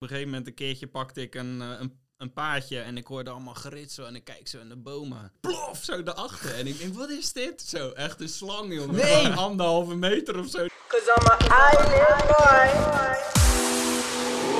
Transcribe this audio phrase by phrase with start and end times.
[0.00, 3.06] Op een gegeven moment een keertje pakte ik een, eh, een, een paadje en ik
[3.06, 5.32] hoorde allemaal geritsel en ik kijk zo in de bomen.
[5.40, 6.54] Plof, zo erachter.
[6.54, 7.62] En ik denk, wat is dit?
[7.62, 8.94] Zo, echt een slang, jongen.
[8.94, 9.04] Nee.
[9.04, 10.66] Gewoon Anderhalve meter of zo.
[10.88, 11.38] Cause I'm an
[11.72, 12.68] island boy.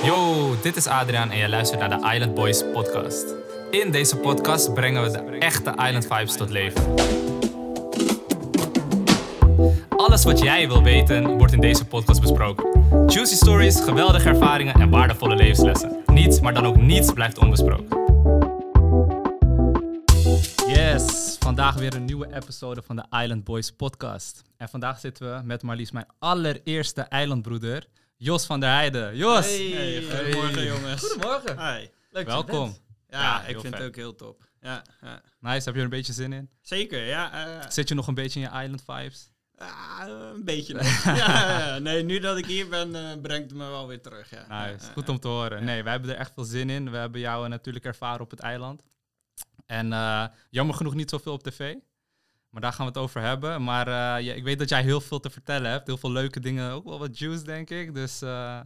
[0.06, 3.34] Yo, dit is Adriaan en je luistert naar de Island Boys podcast.
[3.70, 6.94] In deze podcast brengen we de echte Island vibes tot leven.
[10.00, 12.88] Alles wat jij wil weten wordt in deze podcast besproken.
[13.06, 16.02] Juicy stories, geweldige ervaringen en waardevolle levenslessen.
[16.06, 17.98] Niets, maar dan ook niets blijft onbesproken.
[20.66, 24.42] Yes, vandaag weer een nieuwe episode van de Island Boys podcast.
[24.56, 27.86] En vandaag zitten we met maar liefst mijn allereerste eilandbroeder,
[28.16, 29.16] Jos van der Heijden.
[29.16, 29.46] Jos!
[29.46, 31.02] Hey, goedemorgen jongens.
[31.02, 31.74] Goedemorgen.
[31.76, 31.86] Hi.
[32.10, 32.76] Leuk Welkom.
[33.08, 33.72] Ja, Ja, ik vind vet.
[33.72, 34.48] het ook heel top.
[34.60, 35.22] Ja, ja.
[35.40, 36.50] Nice, heb je er een beetje zin in?
[36.62, 37.06] zeker.
[37.06, 39.30] Ja, eh, Zit je nog een beetje in je island vibes?
[39.60, 40.74] Ah, een beetje
[41.04, 44.30] ja, nee, nu dat ik hier ben, eh, brengt het me wel weer terug.
[44.30, 44.76] Ja.
[44.92, 45.64] Goed om te horen.
[45.64, 46.90] Nee, wij hebben er echt veel zin in.
[46.90, 48.82] We hebben jou eh, natuurlijk ervaren op het eiland.
[49.66, 51.74] En eh, jammer genoeg niet zoveel op tv.
[52.50, 53.62] Maar daar gaan we het over hebben.
[53.64, 55.86] Maar eh, ja, ik weet dat jij heel veel te vertellen hebt.
[55.86, 56.72] Heel veel leuke dingen.
[56.72, 57.94] Ook wel wat juice, denk ik.
[57.94, 58.60] Dus eh,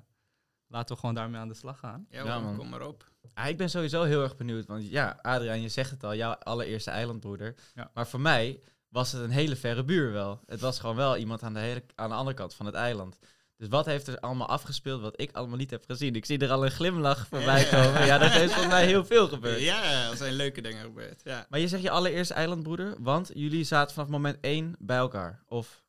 [0.67, 2.07] laten we gewoon daarmee aan de slag gaan.
[2.11, 2.57] Ja, Ja, hoor, man.
[2.57, 3.13] kom maar op.
[3.35, 4.67] Ah, ik ben sowieso heel erg benieuwd.
[4.67, 7.55] Want ja, Adriaan, je zegt het al, jouw allereerste eilandbroeder.
[7.75, 7.91] Ja.
[7.95, 8.61] Maar voor mij
[8.95, 10.41] was het een hele verre buur wel.
[10.47, 13.19] Het was gewoon wel iemand aan de, hele, aan de andere kant van het eiland.
[13.57, 16.15] Dus wat heeft er allemaal afgespeeld wat ik allemaal niet heb gezien?
[16.15, 18.07] Ik zie er al een glimlach voorbij komen.
[18.07, 19.61] Ja, er is volgens mij heel veel gebeurd.
[19.61, 21.21] Ja, er zijn leuke dingen gebeurd.
[21.25, 21.47] Ja.
[21.49, 25.43] Maar je zegt je allereerste eilandbroeder, want jullie zaten vanaf moment één bij elkaar.
[25.47, 25.83] Of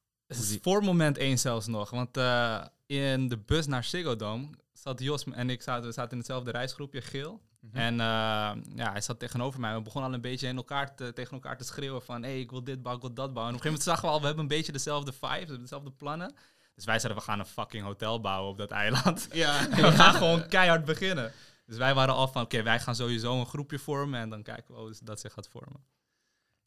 [0.62, 1.90] voor moment één zelfs nog.
[1.90, 6.12] Want eh, in de bus naar Ziggo Dome zat Jos en ik zaten, we zaten
[6.12, 7.42] in hetzelfde reisgroepje, geel.
[7.72, 9.76] En eh, ja, hij zat tegenover mij.
[9.76, 12.24] We begonnen al een beetje in elkaar te, tegen elkaar te schreeuwen van...
[12.24, 13.54] hé, hey, ik wil dit bouwen, ik wil dat bouwen.
[13.54, 15.40] En op een gegeven moment zagen we al, we hebben een beetje dezelfde vibes, we
[15.40, 16.36] hebben dezelfde plannen.
[16.76, 19.28] Dus wij zeiden, we gaan een fucking hotel bouwen op dat eiland.
[19.34, 19.70] Ja.
[19.70, 21.32] En we gaan gewoon keihard beginnen.
[21.66, 24.20] Dus wij waren al van, oké, wij gaan sowieso een groepje vormen...
[24.20, 25.84] en dan kijken we hoe dat zich gaat vormen.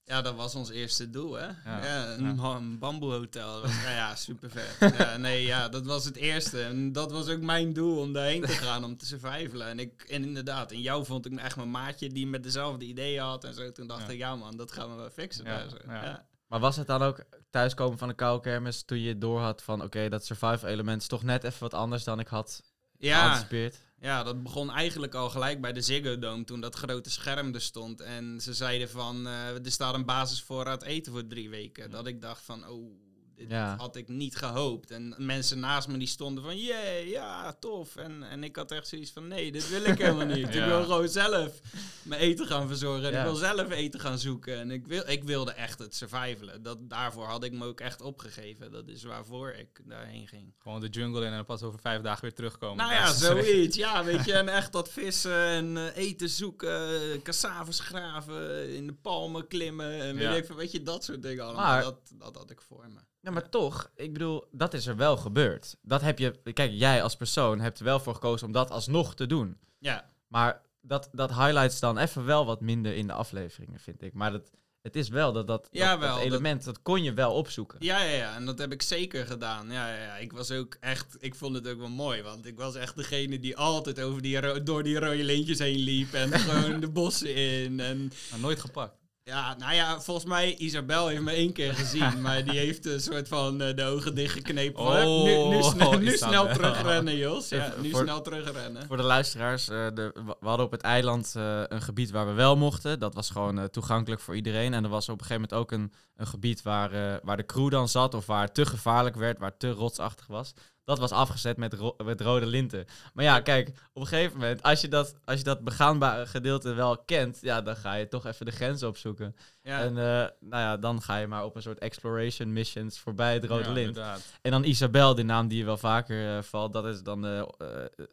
[0.08, 1.46] Ja, dat was ons eerste doel, hè?
[1.46, 2.54] Ja, een, ja.
[2.54, 3.62] een bamboehotel.
[3.84, 4.92] Ja, super vet.
[4.98, 6.62] Ja, nee, ja, dat was het eerste.
[6.62, 9.66] En dat was ook mijn doel, om daarheen te gaan, om te survivalen.
[9.66, 13.22] En, ik, en inderdaad, in jou vond ik echt mijn maatje die met dezelfde ideeën
[13.22, 13.72] had en zo.
[13.72, 15.44] Toen dacht ik, ja man, dat gaan we wel fixen.
[15.44, 15.76] Ja, daar zo.
[15.86, 16.04] ja.
[16.04, 16.26] Ja.
[16.46, 19.82] Maar was het dan ook thuiskomen van de koude kermis toen je door had van
[19.82, 22.62] oké, dat survival element is toch net even wat anders dan ik had
[22.98, 23.80] Ja, geanticipeerd?
[24.00, 27.60] Ja, dat begon eigenlijk al gelijk bij de Ziggo Dome toen dat grote scherm er
[27.60, 28.00] stond.
[28.00, 31.90] En ze zeiden van, eh, er staat een basisvoorraad eten voor drie weken.
[31.90, 33.07] Dat ik dacht van, oh,
[33.38, 33.76] dit Ja.
[33.76, 34.90] had ik niet gehoopt.
[34.90, 37.96] En mensen naast me die stonden van, jee, ja, tof.
[37.96, 40.52] En, en ik had echt zoiets van, nee, dit wil ik helemaal niet.
[40.54, 40.62] Ja.
[40.62, 41.60] Ik wil gewoon zelf
[42.02, 43.10] mijn eten gaan verzorgen.
[43.10, 43.18] Ja.
[43.18, 44.58] Ik wil zelf eten gaan zoeken.
[44.58, 46.62] En ik, wil, ik wilde echt het survivalen.
[46.62, 48.70] Dat, daarvoor had ik me ook echt opgegeven.
[48.72, 50.54] Dat is waarvoor ik daarheen ging.
[50.58, 52.76] Gewoon de jungle in en pas over vijf dagen weer terugkomen.
[52.76, 53.76] Nou ja, zoiets.
[53.76, 58.92] Ja, weet je, en echt dat vissen en eh, eten zoeken, cassaves graven, in de
[58.92, 61.64] palmen klimmen en weet ik weet je, dat soort dingen allemaal.
[61.66, 63.00] Maar- dat, dat had ik voor me.
[63.28, 65.76] Ja, maar toch, ik bedoel, dat is er wel gebeurd.
[65.82, 69.14] Dat heb je, kijk, jij als persoon hebt er wel voor gekozen om dat alsnog
[69.14, 69.58] te doen.
[69.78, 74.14] Ja, Maar dat, dat highlights dan even wel wat minder in de afleveringen, vind ik.
[74.14, 74.50] Maar dat,
[74.82, 77.32] het is wel dat dat, Ja, dat, wel, dat dat- element, dat kon je wel
[77.34, 77.78] opzoeken.
[77.84, 79.70] ja, ja, ja, en dat heb ik zeker gedaan.
[79.70, 82.56] Ja, ja, ja, ik was ook echt, ik vond het ook wel mooi, want ik
[82.58, 86.80] was echt degene die altijd over die door die rode lintjes heen liep en gewoon
[86.80, 88.97] de bossen in en Maar nooit gepakt.
[89.28, 93.00] Ja, nou ja, volgens mij, Isabel heeft me één keer gezien, maar die heeft een
[93.00, 94.80] soort van eh, de ogen dichtgeknepen.
[94.82, 97.48] Oh, nu nu, snel, nu snel terugrennen, Jos.
[97.48, 98.86] Ja, nu voor- snel terugrennen.
[98.86, 102.32] Voor de luisteraars, eh, de, we hadden op het eiland eh, een gebied waar we
[102.32, 102.98] wel mochten.
[102.98, 104.74] Dat was gewoon toegankelijk voor iedereen.
[104.74, 107.70] En er was op een gegeven moment ook een, een gebied waar, waar de crew
[107.70, 108.14] dan zat.
[108.14, 110.52] Of waar het te gevaarlijk werd, waar het te rotsachtig was.
[110.88, 112.84] Dat was afgezet met, ro- met rode linten.
[113.14, 116.72] Maar ja, kijk, op een gegeven moment, als je dat, als je dat begaanbare gedeelte
[116.72, 119.36] wel kent, ja, dan ga je toch even de grens opzoeken.
[119.62, 120.04] Ja, En eh,
[120.40, 123.72] nou ja, dan ga je maar op een soort exploration missions voorbij het rode Ja,
[123.72, 123.86] lint.
[123.86, 124.22] inderdaad.
[124.42, 127.42] En dan Isabel, die naam die je wel vaker eh, valt, dat is, dan, eh,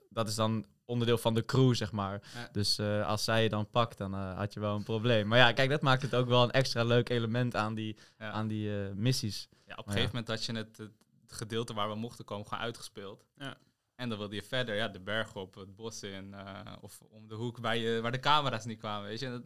[0.09, 2.21] dat is dan onderdeel van de crew, zeg maar.
[2.33, 2.49] Ja.
[2.51, 5.27] Dus als zij je dan pakt, dan had je wel een probleem.
[5.27, 8.47] Maar ja, kijk, dat maakt het ook wel een extra leuk element aan die, aan
[8.47, 9.47] die missies.
[9.67, 10.89] Ja, op een gegeven moment had je het,
[11.27, 13.25] het gedeelte waar we mochten komen gewoon uitgespeeld.
[13.37, 13.57] Ja.
[13.95, 17.27] En dan wilde je verder, ja, de berg op, het bos in, eh, of om
[17.27, 19.29] de hoek waar, je, waar de camera's niet kwamen, weet je.
[19.29, 19.43] Dat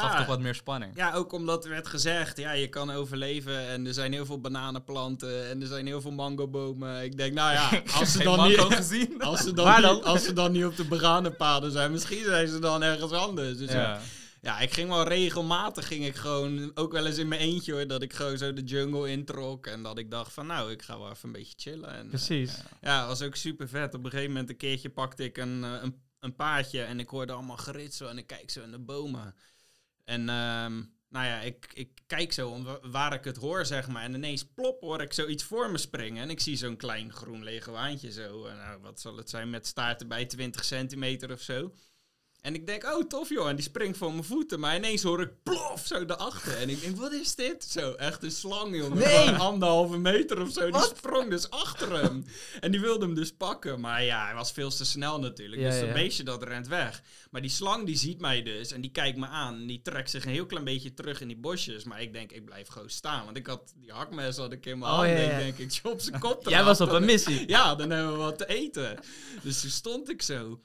[0.00, 0.96] gaf toch ja, wat meer spanning.
[0.96, 4.40] ja, ook omdat er werd gezegd, ja, je kan overleven en er zijn heel veel
[4.40, 7.02] bananenplanten en er zijn heel veel mangobomen.
[7.02, 8.58] Ik denk, nou ja, als ze dan niet...
[8.58, 9.22] gezien.
[9.22, 12.58] Als ze, dan niet, als ze dan niet op de bananenpaden zijn, misschien zijn ze
[12.58, 13.56] dan ergens anders.
[13.56, 13.80] Dus ja.
[13.80, 14.00] ja.
[14.42, 17.86] Ja, ik ging wel regelmatig, ging ik gewoon, ook wel eens in mijn eentje hoor,
[17.86, 19.66] dat ik gewoon zo de jungle introk.
[19.66, 21.90] En dat ik dacht van, nou, ik ga wel even een beetje chillen.
[21.94, 22.62] En, eh, Precies.
[22.80, 23.94] ja, was ook super vet.
[23.94, 27.08] Op een gegeven moment, een keertje pakte ik een, eh, een, een paardje en ik
[27.08, 29.34] hoorde allemaal geritsel en ik kijk zo in de bomen.
[30.04, 33.88] En ehm, nou ja, ik, ik kijk zo om wa- waar ik het hoor, zeg
[33.88, 34.02] maar.
[34.02, 36.22] En ineens plop hoor ik zoiets voor me springen.
[36.22, 38.46] En ik zie zo'n klein groen leguaantje zo.
[38.46, 41.72] En, nou, wat zal het zijn met staarten bij 20 centimeter of zo.
[42.42, 44.60] En ik denk, oh tof joh, en die springt voor mijn voeten.
[44.60, 46.56] Maar ineens hoor ik plof zo daarachter.
[46.56, 47.64] En ik denk, wat is dit?
[47.64, 48.98] Zo, echt een slang jongen.
[48.98, 49.24] Nee.
[49.24, 50.70] Van anderhalve meter of zo.
[50.70, 52.24] Die sprong dus achter hem.
[52.60, 53.80] En die wilde hem dus pakken.
[53.80, 55.62] Maar ja, hij was veel te snel natuurlijk.
[55.62, 55.94] Ja, dus dat ja.
[55.94, 57.02] beestje dat rent weg.
[57.30, 59.54] Maar die slang die ziet mij dus en die kijkt me aan.
[59.54, 61.84] En die trekt zich een heel klein beetje terug in die bosjes.
[61.84, 63.24] Maar ik denk, ik blijf gewoon staan.
[63.24, 65.14] Want ik had die hakmes had ik in mijn Oh, ja.
[65.14, 67.48] Ik denk, ik chop zijn kop Jij was op een missie.
[67.56, 68.98] ja, dan hebben we wat te eten.
[69.42, 70.60] Dus toen stond ik zo.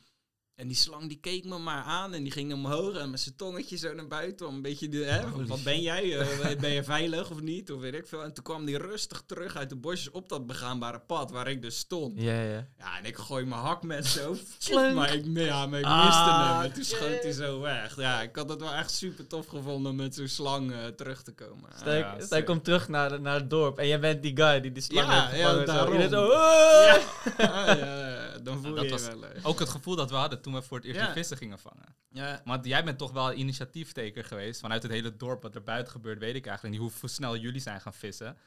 [0.56, 3.36] En die slang die keek me maar aan en die ging omhoog en met zijn
[3.36, 4.48] tongetje zo naar buiten.
[4.48, 6.18] Om een beetje, de, hè, wat ben jij?
[6.20, 7.72] Eh, ben je veilig of niet?
[7.72, 8.24] Of weet ik veel.
[8.24, 11.62] En toen kwam die rustig terug uit de bosjes op dat begaanbare pad waar ik
[11.62, 12.22] dus stond.
[12.22, 12.68] Ja, ja.
[12.78, 14.36] Ja, en ik gooi mijn hak met zo.
[14.96, 16.62] Maar ik, ja, maar ik Ah, miste hem.
[16.64, 17.96] En toen schoot hij zo weg.
[17.96, 21.24] Ja, ik had het wel echt super tof gevonden om met zo'n slang eh, terug
[21.24, 21.70] te komen.
[21.80, 22.26] Stel, Ja, ik- sick.
[22.26, 24.84] stel, ik kom terug naar, naar het dorp en jij bent die guy die die
[24.84, 25.64] slang Ja, heeft ja, zo.
[25.66, 25.94] daarom.
[26.02, 27.00] Iedereen zo, Ja.
[27.38, 28.05] "Ah!" Ja, ja,
[28.46, 29.22] dan voel dat je was- wel.
[29.22, 29.30] hè.
[29.44, 31.96] Ook het gevoel dat we hadden toen we voor het eerst die vissen gingen vangen.
[32.10, 34.60] Ja, Want jij bent toch wel initiatiefteker geweest.
[34.60, 37.62] Vanuit het hele dorp wat er buiten gebeurt, weet ik eigenlijk niet hoe snel jullie
[37.62, 38.38] zijn gaan vissen.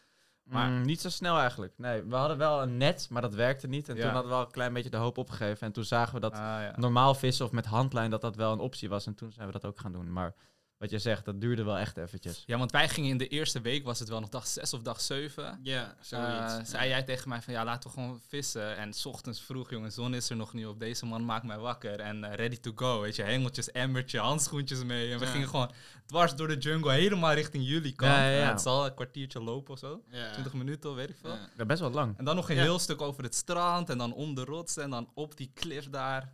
[0.43, 1.73] Maar- Mm, niet zo snel eigenlijk.
[1.77, 3.89] Nee, we hadden wel een net, maar dat werkte niet.
[3.89, 4.03] En Ja.
[4.03, 5.67] toen hadden we wel een klein beetje de hoop opgegeven.
[5.67, 6.73] En toen zagen we dat Ah, ja.
[6.77, 9.07] normaal vissen of met handlijn, dat dat wel een optie was.
[9.07, 10.13] En toen zijn we dat ook gaan doen.
[10.13, 10.35] Maar
[10.79, 12.43] wat je zegt, dat duurde wel echt eventjes.
[12.47, 14.83] ja, want wij gingen in de eerste week, was het wel nog dag 6 of
[14.83, 15.61] dag 7.
[15.63, 16.55] ja zoiets.
[16.59, 18.77] Eh, zei jij tegen mij van ja, laten we gewoon vissen.
[18.77, 20.81] En s ochtends vroeg, jongen, zon is er nog niet op.
[20.81, 22.01] Deze man maakt mij wakker.
[22.01, 23.01] En eh, ready to go.
[23.01, 25.13] Weet je, hengeltjes, emmertje, handschoentjes mee.
[25.13, 25.31] En we Ja.
[25.31, 25.71] gingen gewoon
[26.07, 28.13] dwars door de jungle, helemaal richting jullie kant.
[28.13, 28.51] Ja, ja, ja.
[28.51, 30.03] Het zal een kwartiertje lopen of zo.
[30.11, 30.33] ja.
[30.33, 31.31] 20 minuten, weet ik veel.
[31.31, 31.49] Ja.
[31.57, 32.19] Ja, best wel lang.
[32.19, 32.63] En dan nog een Ja.
[32.63, 33.91] heel stuk over het strand.
[33.91, 34.83] En dan om de rotsen.
[34.83, 36.33] En dan op die klif daar.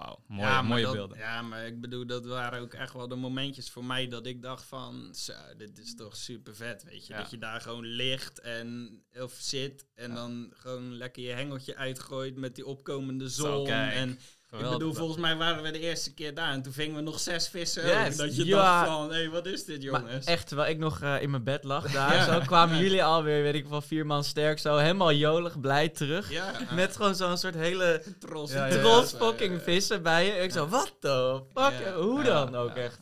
[0.00, 1.18] Wauw, mooie, Ja, mooie dat- beelden.
[1.18, 4.42] Ja, maar ik bedoel, dat waren ook echt wel de momentjes voor mij dat ik
[4.42, 7.12] dacht van, zo, dit is toch super vet, weet je.
[7.12, 7.18] Ja.
[7.20, 10.14] Dat je daar gewoon ligt en, of zit en Ja.
[10.14, 13.68] dan gewoon lekker je hengeltje uitgooit met die opkomende Zo, zon.
[13.68, 14.18] En
[14.50, 17.20] ik bedoel, volgens mij waren we de eerste keer daar en toen vingen we nog
[17.20, 17.86] zes vissen.
[17.86, 18.16] Yes.
[18.16, 18.56] Dat je ja.
[18.84, 20.26] dacht van, hé, wat is dit Maar jongens?
[20.26, 22.24] echt, terwijl ik nog eh, in mijn bed lag daar, Ja.
[22.24, 22.82] zo kwamen Ja.
[22.82, 26.30] jullie alweer, weet ik wel, vier man sterk, zo helemaal jolig, blij terug.
[26.74, 30.32] Met gewoon zo'n soort hele Ja, fucking vissen bij je.
[30.32, 31.94] Ik zo, what the fuck?
[31.94, 32.98] Hoe dan ook echt?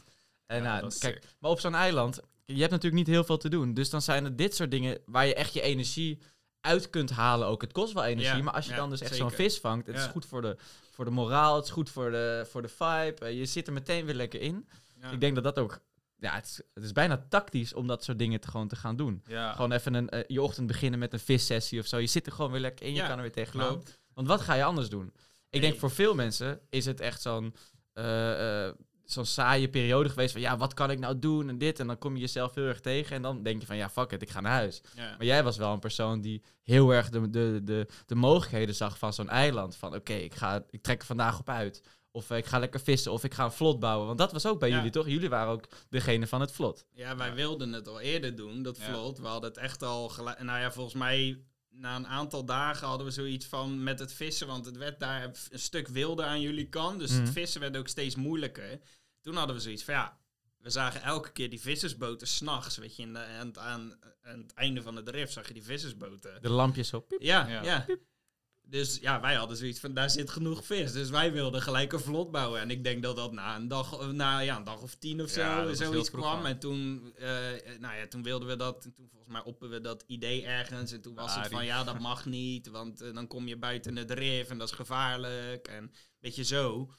[0.47, 3.75] En nou, kijk, maar op zo'n eiland, je hebt natuurlijk niet heel veel te doen.
[3.75, 6.19] Dus dan zijn er dit soort dingen waar je echt je energie
[6.61, 7.49] uit kunt halen.
[7.49, 9.97] Ook het kost wel energie, maar als je dan dus echt zo'n vis vangt, het
[9.97, 10.57] is goed voor de,
[10.99, 13.15] voor de moraal, het is goed voor de, voor de vibe.
[13.19, 14.69] Eh, je zit er meteen weer lekker in.
[15.01, 15.11] Ja.
[15.11, 15.81] Ik denk dat dat ook,
[16.17, 18.97] ja, het is, het is bijna tactisch om dat soort dingen te, gewoon te gaan
[18.97, 19.23] doen.
[19.27, 19.53] Ja.
[19.53, 21.97] Gewoon even een, eh, je ochtend beginnen met een vissessie of zo.
[21.99, 23.69] Je zit er gewoon weer lekker in, je Ja, kan er weer tegenaan.
[23.69, 23.99] Klopt.
[24.15, 25.07] Want wat ga je anders doen?
[25.07, 25.61] Ik Nee.
[25.71, 27.55] denk voor veel mensen is het echt zo'n
[27.93, 28.69] eh,
[29.11, 31.81] zo'n saaie periode geweest van ja, wat kan ik nou doen en dit.
[31.81, 34.13] En dan kom je jezelf heel erg tegen en dan denk je van ja, fuck
[34.13, 34.81] it, ik ga naar huis.
[34.95, 35.15] Ja.
[35.17, 38.99] Maar jij was wel een persoon die heel erg de, de, de, de mogelijkheden zag
[38.99, 39.77] van zo'n eiland.
[39.77, 41.83] Van oké, ik ga ik trek er vandaag op uit.
[42.11, 44.07] Of eh, ik ga lekker vissen of ik ga een vlot bouwen.
[44.07, 44.77] Want dat was ook bij Ja.
[44.77, 45.07] jullie toch?
[45.09, 46.85] Jullie waren ook degene van het vlot.
[46.95, 48.85] Ja, wij wilden het al eerder doen, dat Ja.
[48.85, 49.19] vlot.
[49.19, 50.43] We hadden het echt al gelijk.
[50.43, 54.47] Nou ja, volgens mij na een aantal dagen hadden we zoiets van met het vissen,
[54.47, 56.99] want het werd daar een stuk wilder aan jullie kant.
[56.99, 57.21] Dus Mhm.
[57.21, 58.79] het vissen werd ook steeds moeilijker.
[59.21, 60.19] Toen hadden we zoiets van ja.
[60.59, 64.39] We zagen elke keer die vissersboten s'nachts, weet je, in de, aan, het- aan, aan
[64.39, 66.43] het einde van het rif zag je die vissersboten.
[66.43, 67.17] De lampjes op.
[67.19, 67.63] Ja, Ja.
[67.63, 67.87] ja.
[68.71, 70.93] Dus ja, wij hadden zoiets van, daar zit genoeg vis.
[70.93, 72.61] Dus wij wilden gelijk een vlot bouwen.
[72.61, 75.29] En ik denk dat dat na een dag, na, ja, een dag of tien of
[75.31, 76.47] zo, Ja, zoiets kwam.
[76.47, 77.29] En toen, eh,
[77.79, 80.93] nou ja, toen wilden we dat, en toen volgens mij oppen we dat idee ergens.
[80.93, 81.57] En toen was het Arie.
[81.57, 84.69] van, ja, dat mag niet, want eh, dan kom je buiten het rif en dat
[84.69, 85.69] is gevaarlijk.
[85.69, 86.91] En weet je zo.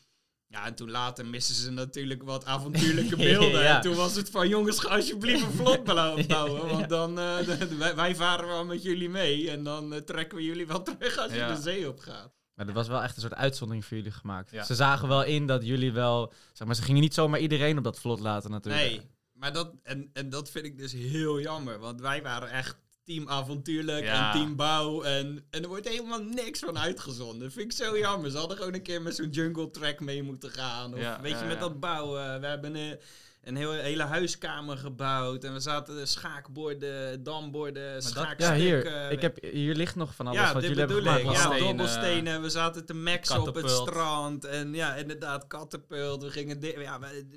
[0.51, 3.61] Ja, en toen later missen ze natuurlijk wat avontuurlijke beelden.
[3.61, 3.75] Ja.
[3.75, 6.25] En toen was het van, jongens, ga alsjeblieft een vlot bouwen.
[6.27, 6.47] Ja.
[6.49, 9.51] Want dan, de- wij, wij varen wel met jullie mee.
[9.51, 12.37] En dan eh, trekken we jullie wel terug als je de zee op gaat.
[12.53, 14.65] Maar dat was wel echt een soort uitzondering voor jullie gemaakt.
[14.65, 16.33] Ze zagen wel in dat jullie wel...
[16.53, 18.89] Zeg maar, ze gingen niet zomaar iedereen op dat vlot laten natuurlijk.
[18.89, 19.01] Nee,
[19.33, 21.79] maar dat, en, en dat vind ik dus heel jammer.
[21.79, 22.75] Want wij waren echt
[23.09, 24.25] team avontuurlijk Ja.
[24.33, 25.01] en team bouw.
[25.01, 27.51] En, en er wordt helemaal niks van uitgezonden.
[27.51, 28.31] Vind ik zo jammer.
[28.31, 30.93] Ze hadden gewoon een keer met zo'n jungle track mee moeten gaan.
[30.93, 32.39] Of Ja, weet je, met dat bouwen.
[32.41, 32.99] We hebben een,
[33.43, 35.43] een heel, hele huiskamer gebouwd.
[35.43, 38.45] En we zaten schaakborden, damborden, schaakstukken.
[38.45, 39.11] Ja, hier.
[39.11, 41.37] Ik heb, hier ligt nog van alles ja, wat dit jullie hebben gemaakt.
[41.37, 42.41] Ja, stenen, dobbelstenen.
[42.41, 44.45] We zaten te maxen op het strand.
[44.45, 46.23] En ja, inderdaad, katapult.
[46.23, 47.27] We gingen ja, we-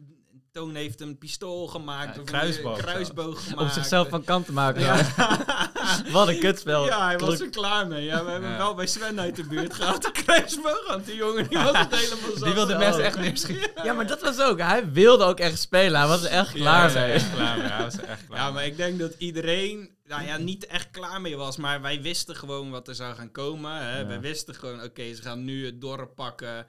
[0.52, 2.14] Toon heeft een pistool gemaakt.
[2.14, 3.61] Ja, of kruisboog Een kruisboog gemaakt.
[3.61, 4.80] Om zichzelf van kant te maken.
[4.80, 4.97] Ja.
[6.12, 6.85] Wat een kutspel.
[6.87, 8.04] Ja, hij was er klaar mee.
[8.04, 8.56] Ja, we hebben Ja.
[8.56, 10.02] wel bij Sven uit de buurt gehad.
[10.02, 12.44] De kruisboog, want die jongen die was het helemaal zat.
[12.44, 13.85] Die wilde mensen echt neerschieten.
[13.85, 14.59] Ja, maar dat was ook.
[14.59, 15.99] Hij wilde ook echt spelen.
[16.00, 17.02] Hij was er echt klaar mee.
[17.12, 17.66] echt klaar mee.
[17.73, 18.52] Hij was er echt klaar Ja, mee.
[18.54, 21.56] maar ik denk dat iedereen nou ja, niet echt klaar mee was.
[21.56, 23.73] Maar wij wisten gewoon wat er zou gaan komen.
[23.76, 23.99] Hè.
[23.99, 24.06] Ja.
[24.06, 26.66] Wij wisten gewoon, oké, ze gaan nu het dorp pakken.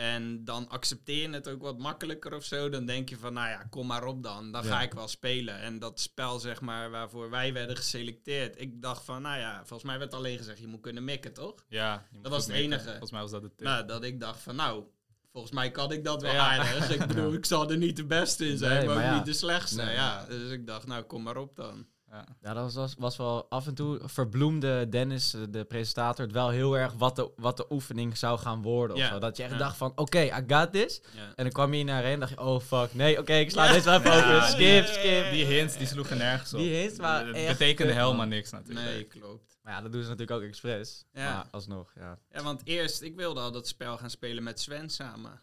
[0.00, 2.68] En dan accepteer je het ook wat makkelijker of zo.
[2.68, 4.52] Dan denk je van, nou ja, kom maar op dan.
[4.52, 4.68] Dan Ja.
[4.70, 5.60] ga ik wel spelen.
[5.60, 8.60] En dat spel, zeg maar, waarvoor wij werden geselecteerd.
[8.60, 11.64] Ik dacht van, nou ja, volgens mij werd alleen gezegd, je moet kunnen mikken, toch?
[11.68, 12.72] Ja, Dat was het mikken.
[12.72, 12.88] enige.
[12.90, 13.66] Volgens mij was dat het tip.
[13.66, 14.84] Nou, dat ik dacht van, nou,
[15.32, 16.58] volgens mij kan ik dat wel Ja.
[16.58, 16.90] aardig.
[16.90, 19.24] Ik bedoel, ik zal er niet de beste in zijn, Nee, maar ook maar niet
[19.24, 19.82] de slechtste.
[19.82, 19.94] Nee.
[19.94, 21.86] Ja, dus ik dacht, nou, kom maar op dan.
[22.10, 22.24] Ja.
[22.42, 26.34] Ja, dat was, was, was wel af en toe verbloemde Dennis, eh, de presentator, het
[26.34, 28.96] wel heel erg wat de, wat de oefening zou gaan worden.
[28.96, 29.08] Of Ja.
[29.08, 29.18] zo.
[29.18, 29.58] Dat je echt Ja.
[29.58, 31.00] dacht van, oké, I got this.
[31.36, 33.84] En dan kwam je naar en dacht je, oh fuck, nee, oké, ik sla deze
[33.84, 34.42] wel even over.
[34.42, 35.30] Skip, skip.
[35.30, 36.60] Die hints die sloegen nergens op.
[36.60, 38.86] Die hints waren Dat echt betekende helemaal niks natuurlijk.
[38.86, 39.58] Nee, klopt.
[39.62, 41.04] Maar ja, dat doen ze natuurlijk ook expres.
[41.12, 41.34] Ja.
[41.34, 42.18] Maar alsnog, ja.
[42.32, 45.40] Ja, want eerst, ik wilde al dat spel gaan spelen met Sven samen.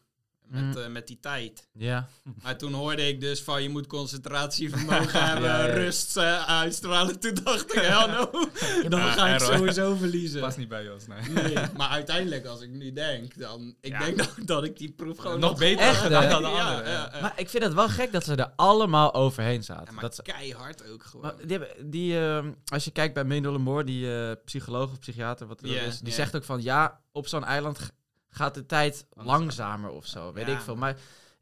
[0.50, 0.78] Met, Mm.
[0.78, 1.68] eh, met die tijd.
[1.74, 2.08] Ja.
[2.44, 5.74] Maar toen hoorde ik dus van, je moet concentratievermogen hebben, Ja, ja.
[5.74, 7.20] rust eh, uitstralen.
[7.28, 8.30] Toen dacht ik, hell no,
[8.90, 9.56] dan Ja, ga ik error.
[9.58, 10.40] sowieso verliezen.
[10.42, 11.44] Past niet bij Jos, nee.
[11.44, 13.76] Nee, maar uiteindelijk, als ik nu denk, dan...
[13.82, 14.00] Ik Ja.
[14.00, 16.30] denk dat, dat ik die proef gewoon Nog beter Echt, gedaan hè?
[16.30, 16.92] dan de Ja, anderen.
[16.92, 17.22] ja, ja.
[17.22, 19.86] Maar ik vind het wel gek dat ze er allemaal overheen zaten.
[19.86, 21.26] Ja, maar dat ze, keihard ook gewoon.
[21.26, 25.00] maar die, hebben- die, ehm, als je kijkt bij Mendel Moore, die eh, psycholoog of
[25.00, 26.14] psychiater, wat Ja, is, die ja.
[26.16, 27.80] zegt ook van ja, op zo'n eiland
[28.38, 30.54] gaat de tijd langzamer of zo, weet Ja.
[30.54, 30.76] ik veel.
[30.76, 30.98] Maar,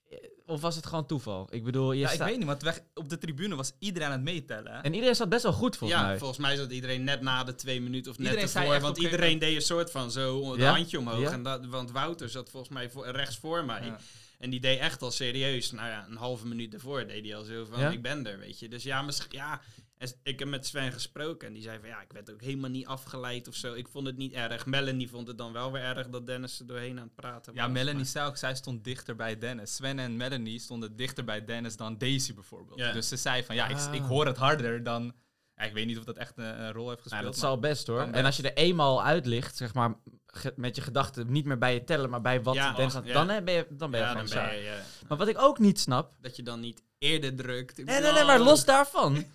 [0.09, 1.47] eh, of was het gewoon toeval?
[1.51, 4.13] Ik bedoel, je Ja, ik weet niet, want weg, op de tribune was iedereen aan
[4.13, 4.71] het meetellen.
[4.73, 4.79] Hè?
[4.81, 6.17] En iedereen zat best wel goed volgens ja, mij.
[6.17, 8.79] volgens mij zat iedereen net na de twee minuten of net Iedereen ervoor.
[8.79, 10.71] Want iedereen deed een soort van zo een Ja?
[10.75, 11.19] handje omhoog.
[11.19, 11.31] Ja?
[11.31, 13.85] En dat, want Wouter zat volgens mij voor, rechts voor mij.
[13.85, 13.97] Ja.
[14.39, 15.71] En die deed echt al serieus.
[15.71, 17.89] Nou ja, een halve minuut ervoor deed hij al zo van, Ja?
[17.89, 18.67] ik ben er, weet je.
[18.67, 19.61] Dus ja, misschien, ja,
[19.97, 21.47] en ik heb met Sven gesproken.
[21.47, 23.73] En die zei van, ja, ik werd ook helemaal niet afgeleid of zo.
[23.73, 24.65] Ik vond het niet erg.
[24.65, 27.63] Melanie vond het dan wel weer erg dat Dennis er doorheen aan het praten was.
[27.63, 29.75] Ja, Melanie maar- zei ook, zij stond dichter bij Dennis.
[29.75, 32.79] Sven en Melanie stonden dichter bij Dennis dan Daisy bijvoorbeeld.
[32.79, 32.91] Ja.
[32.91, 33.93] Dus ze zei van, ja, ik, Ah.
[33.93, 35.13] ik hoor het harder dan...
[35.55, 37.23] Ja, ik weet niet of dat echt een, een rol heeft gespeeld.
[37.23, 38.01] Ja, dat zal best hoor.
[38.01, 39.93] En als je er eenmaal uit ligt, zeg maar,
[40.27, 42.97] ge- met je gedachten niet meer bij je tellen, maar bij wat Ja, de dance
[42.97, 44.57] oh, dan ben je, dan ben je Ja, gewoon dan ben saai.
[44.59, 44.81] je, ja.
[45.07, 47.77] Maar wat ik ook niet snap, Dat je dan niet eerder drukt.
[47.77, 49.25] Ik nee, nee, maar los daarvan,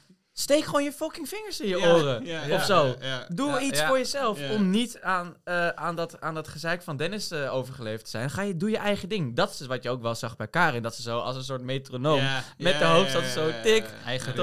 [0.40, 2.25] steek gewoon je fucking vingers in je Ja, oren.
[2.25, 2.87] ja, of zo.
[2.87, 3.26] ja, ja.
[3.28, 3.87] Doe Ja, iets ja.
[3.87, 4.52] voor jezelf Ja.
[4.52, 8.30] om niet aan, eh, aan, dat, aan dat gezeik van Dennis eh, overgeleverd te zijn.
[8.30, 9.37] Ga je, doe je eigen ding.
[9.37, 10.82] Dat is wat je ook wel zag bij Karin.
[10.82, 12.18] Dat ze zo als een soort metronoom.
[12.20, 13.85] Ja, met ja, de hoofd ja, zat ze zo tik.
[14.04, 14.35] Eigen.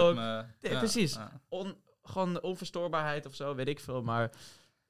[0.60, 1.14] Ja, precies.
[1.14, 1.32] ja.
[1.50, 4.02] On, gewoon onverstoorbaarheid of zo, weet ik veel.
[4.02, 4.30] Maar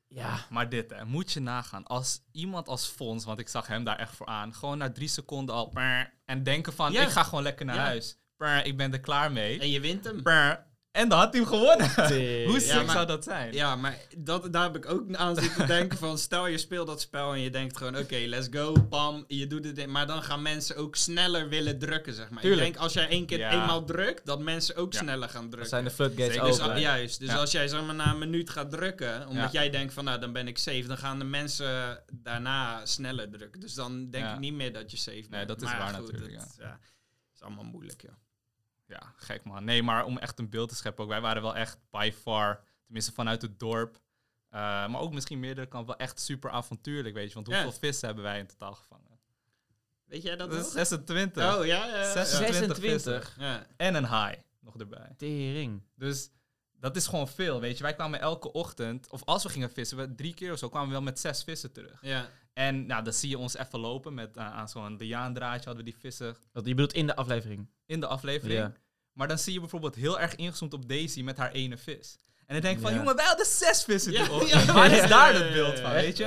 [0.08, 1.84] ja, Maar dit, hè, moet je nagaan.
[1.86, 5.08] Als iemand als Fons, want ik zag hem daar echt voor aan, gewoon na drie
[5.08, 5.74] seconden al
[6.26, 7.02] en denken van, Ja.
[7.02, 7.82] ik ga gewoon lekker naar Ja.
[7.82, 8.18] huis.
[8.64, 9.60] Ik ben er klaar mee.
[9.60, 10.22] En je wint hem.
[10.98, 11.88] En dan had hij hem gewonnen.
[12.50, 13.54] Hoe sick Ja, maar- zou dat zijn?
[13.54, 16.18] Ja, maar dat, daar heb ik ook aan zitten denken van...
[16.18, 17.98] Stel je speelt dat spel en je denkt gewoon...
[17.98, 19.78] Oké, let's go, pam, je doet het.
[19.78, 22.42] in- Maar dan gaan mensen ook sneller willen drukken, zeg maar.
[22.42, 22.68] Tuurlijk.
[22.68, 23.52] Ik denk als jij één keer Ja.
[23.52, 24.26] eenmaal drukt...
[24.26, 25.00] dat mensen ook Ja.
[25.00, 25.70] sneller gaan dat drukken.
[25.70, 26.46] zijn de floodgates Zeker.
[26.48, 26.74] dus, open.
[26.74, 27.20] ah, juist.
[27.20, 27.36] Dus Ja.
[27.36, 29.28] als jij zeg maar na een minuut gaat drukken...
[29.28, 29.60] omdat Ja.
[29.62, 30.04] jij denkt van...
[30.04, 30.84] Nou, dan ben ik safe.
[30.88, 33.60] Dan gaan de mensen daarna sneller drukken.
[33.60, 34.34] Dus dan denk Ja.
[34.34, 35.30] ik niet meer dat je safe bent.
[35.32, 36.80] Nee, dat is Maar waar goed, natuurlijk, het, ja.
[37.36, 38.18] is allemaal moeilijk, ja.
[38.88, 39.64] Ja, gek man.
[39.64, 41.10] Nee, maar om echt een beeld te scheppen ook.
[41.10, 44.00] Wij waren wel echt by far, tenminste vanuit het dorp.
[44.50, 47.34] eh, maar ook misschien meerdere kant wel echt super avontuurlijk, weet je.
[47.34, 47.54] Want Ja.
[47.64, 49.20] hoeveel vissen hebben wij in totaal gevangen?
[50.06, 50.74] Weet jij dat Dat is nog?
[50.74, 51.56] 26.
[51.58, 52.12] Oh, ja, ja, ja.
[52.12, 53.36] 26 26.
[53.40, 53.66] ja.
[53.78, 55.14] En een haai nog erbij.
[55.18, 55.82] Tering.
[55.96, 56.30] Dus
[56.80, 57.84] dat is gewoon veel, weet je.
[57.84, 60.88] Wij kwamen elke ochtend, of als we gingen vissen, we, drie keer of zo, kwamen
[60.88, 62.00] we wel met zes vissen terug.
[62.02, 62.30] ja.
[62.58, 65.92] En nou, dan zie je ons even lopen met eh, aan zo'n liaandraadje hadden we
[65.92, 67.70] die vissen je bedoelt in de aflevering.
[67.86, 68.60] in de aflevering.
[68.60, 68.72] Ja.
[69.14, 72.18] Maar dan zie je bijvoorbeeld heel erg ingezoomd op Daisy met haar ene vis.
[72.46, 72.98] En dan denk ik van, Ja.
[72.98, 74.28] jongen, wij hadden zes vissen Ja,
[74.74, 76.26] Waar is daar het beeld van, weet je?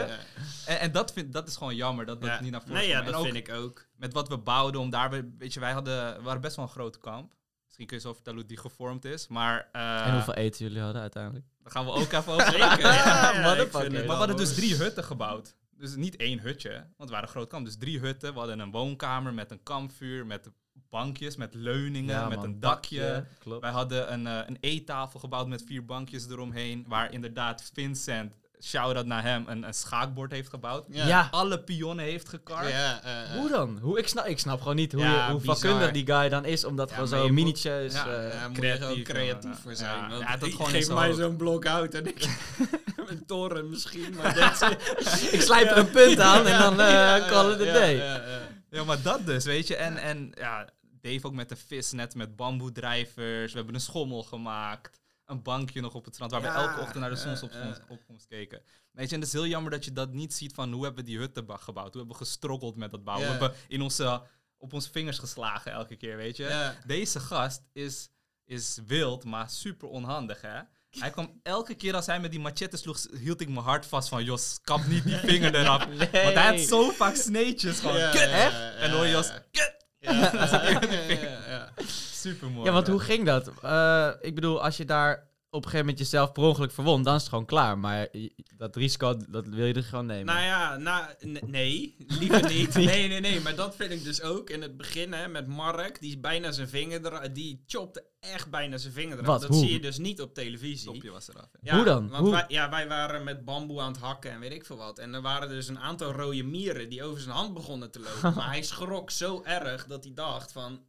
[0.67, 2.41] En, en dat, vind, dat is gewoon jammer dat dat Ja.
[2.41, 3.87] niet naar voren Nee, ja, dat vind ik ook.
[3.97, 6.71] met wat we bouwden om daar, weet je, wij hadden, we waren best wel een
[6.71, 7.33] groot kamp.
[7.65, 9.29] Misschien kun je zo vertellen hoe die gevormd is.
[9.29, 11.45] Maar eh, en hoeveel eten jullie hadden uiteindelijk?
[11.63, 12.59] daar gaan we ook even over
[13.39, 13.67] Maar
[14.07, 15.55] we hadden dus drie hutten gebouwd.
[15.81, 17.65] Dus niet één hutje, want we waren een groot kamp.
[17.65, 18.33] Dus drie hutten.
[18.33, 20.51] We hadden een woonkamer met een kampvuur, met
[20.91, 23.27] bankjes, met leuningen, met man, een dakje.
[23.39, 23.61] Klopt.
[23.61, 26.85] Wij hadden een, eh, een eettafel gebouwd met vier bankjes eromheen.
[26.89, 28.33] Waar inderdaad Vincent,
[28.63, 30.85] shout-out naar hem, een, een schaakbord heeft gebouwd.
[30.89, 31.07] Ja.
[31.07, 31.29] Ja.
[31.31, 32.71] Alle pionnen heeft gekarpt.
[32.71, 33.39] Ja, eh, eh.
[33.39, 33.79] Hoe dan?
[33.79, 36.45] Hoe, ik, snap, ik snap gewoon niet hoe, Ja, je, hoe vakkundig die guy dan
[36.45, 37.93] is om dat Ja, gewoon zo minietjes...
[37.93, 40.01] Ja, eh, Ja, moet je er ook creatief, creatief voor zijn.
[40.01, 42.25] Ja, want ja, dat ik gewoon geef mij zo'n blok hout en ik...
[43.11, 44.63] een toren misschien, maar dat
[45.33, 47.97] ik slijp er een punt aan en dan eh Ja, call it a ja, day.
[47.97, 48.49] ja, ja.
[48.71, 49.77] Ja, maar dat dus, weet je.
[49.77, 50.69] En, en ja,
[51.01, 53.51] Dave ook met de visnet, met bamboedrijvers.
[53.53, 55.01] We hebben een schommel gemaakt.
[55.25, 58.27] Een bankje nog op het strand, waar Ja, we elke ochtend naar de zonsopkomst opkomst
[58.27, 58.63] keken.
[58.93, 61.05] Weet je, en het is heel jammer dat je dat niet ziet van hoe hebben
[61.05, 61.93] we die hutten gebouwd.
[61.93, 63.27] Hoe hebben we gestroggeld met dat bouwen.
[63.27, 64.23] We hebben in onze,
[64.59, 66.73] op onze vingers geslagen elke keer, weet je.
[66.87, 68.09] Deze gast is,
[68.45, 70.61] is wild, maar super onhandig, hè.
[70.99, 74.09] Hij kwam elke keer als hij met die machete sloeg, hield ik mijn hart vast
[74.09, 74.25] van...
[74.25, 75.87] Jos, kap niet die vinger eraf.
[75.97, 77.99] Want hij had zo vaak sneetjes gewoon.
[77.99, 79.43] Ja, kut, ja, En dan hoor je Jos, ja.
[79.51, 79.79] kut.
[79.99, 81.73] Ja, ja, ja, ja.
[82.13, 82.67] Super mooi.
[82.67, 83.51] Ja, want hoe ging dat?
[83.63, 87.15] Eh, ik bedoel, als je daar op een gegeven moment jezelf per ongeluk verwond, dan
[87.15, 87.79] is het gewoon klaar.
[87.79, 88.09] Maar
[88.57, 90.35] dat risico, dat wil je er gewoon nemen.
[90.35, 91.07] Nou ja, nou,
[91.47, 92.75] nee, liever niet.
[92.75, 96.01] Nee, nee, nee, maar dat vind ik dus ook in het begin hè, met Mark.
[96.01, 99.27] Die is bijna zijn vinger eraf, die chopte echt bijna zijn vinger eraf.
[99.27, 99.41] Wat?
[99.41, 99.59] Dat Hoe?
[99.59, 100.93] zie je dus niet op televisie.
[100.93, 101.49] Topje was eraf.
[101.61, 102.09] Ja, Hoe dan?
[102.09, 102.31] Want Hoe?
[102.31, 104.99] Wij, ja, wij waren met bamboe aan het hakken en weet ik veel wat.
[104.99, 108.35] En er waren dus een aantal rode mieren die over zijn hand begonnen te lopen.
[108.37, 110.89] maar hij schrok zo erg dat hij dacht van...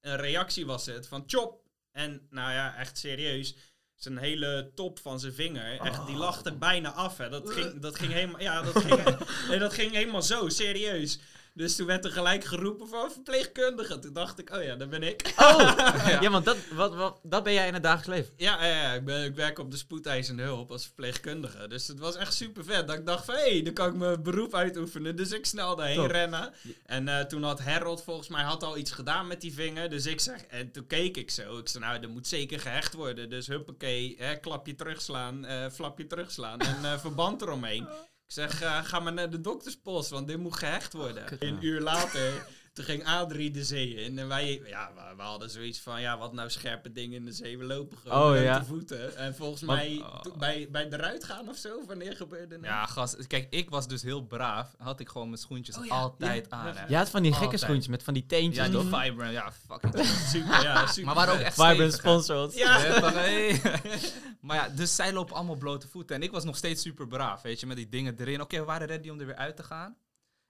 [0.00, 1.65] Een reactie was het van chop.
[1.96, 3.56] En nou ja, echt serieus.
[3.94, 7.18] Zijn hele top van zijn vinger, echt, die lag er bijna af.
[7.18, 7.28] Hè.
[7.28, 11.18] Dat, ging, dat ging helemaal, ja, dat ging, nee, dat ging helemaal zo, serieus.
[11.56, 13.98] Dus toen werd er gelijk geroepen van verpleegkundige.
[13.98, 15.34] Toen dacht ik, oh ja, dat ben ik.
[15.36, 15.58] Oh!
[16.20, 16.30] ja.
[16.30, 18.32] want dat, wat, wat, dat ben jij in het dagelijks leven.
[18.36, 21.68] Ja, ja, ja ik, ben, ik werk op de spoedeisende hulp als verpleegkundige.
[21.68, 22.86] Dus het was echt super vet.
[22.86, 25.16] Dat ik dacht van, hé, hey, dan kan ik mijn beroep uitoefenen.
[25.16, 26.10] Dus ik snel daarheen Top.
[26.10, 26.52] rennen.
[26.86, 29.90] En eh, toen had Harold volgens mij had al iets gedaan met die vinger.
[29.90, 31.58] Dus ik zeg, en toen keek ik zo.
[31.58, 33.30] Ik zei, nou, dat moet zeker gehecht worden.
[33.30, 37.88] Dus huppakee, hè, klapje terugslaan, eh, flapje terugslaan en eh, verband eromheen.
[38.26, 41.24] Ik zeg, eh, ga maar naar de dokterspost, want dit moet gehecht worden.
[41.24, 44.18] kut, een uur later, toen ging Adrie de zee in.
[44.18, 47.32] En wij, ja, we, we hadden zoiets van, ja, wat nou scherpe dingen in de
[47.32, 47.58] zee.
[47.58, 48.58] We lopen gewoon Oh, met ja.
[48.58, 49.16] de voeten.
[49.16, 50.20] En volgens Maar- mij, Oh.
[50.20, 52.64] to- bij, bij de ruit gaan of zo, wanneer gebeurde dat?
[52.64, 53.26] Ja, gast.
[53.26, 54.74] Kijk, ik was dus heel braaf.
[54.78, 56.56] Had ik gewoon mijn schoentjes Oh ja, altijd ja.
[56.56, 56.76] aan.
[56.76, 56.86] hè.
[56.86, 57.60] Je had van die gekke Altijd.
[57.62, 58.80] schoentjes met van die teentjes, Ja, die?
[58.80, 59.32] Vibrant.
[59.32, 60.06] Ja, fucking.
[60.32, 61.04] super, ja, super.
[61.04, 61.98] maar waren ook echt Vibrant stevig, hè.
[61.98, 62.54] sponsor ons.
[62.54, 62.84] Ja.
[62.84, 63.60] Ja, van, hey.
[64.40, 66.16] maar ja, dus zij lopen allemaal blote voeten.
[66.16, 68.40] En ik was nog steeds super braaf, weet je, met die dingen erin.
[68.40, 69.96] Oké, we waren ready om er weer uit te gaan.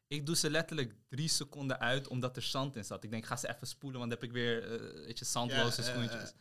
[0.09, 3.05] Ik doe ze letterlijk drie seconden uit, omdat er zand in zat.
[3.05, 5.25] Ik denk, ik ga ze even spoelen, want dan heb ik weer, eh weet je,
[5.25, 6.33] zandloze Ja, schoentjes.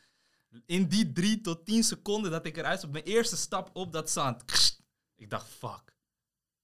[0.65, 4.09] In die drie tot tien seconden dat ik eruit stap, mijn eerste stap op dat
[4.09, 4.43] zand.
[5.17, 5.93] Ik dacht, fuck.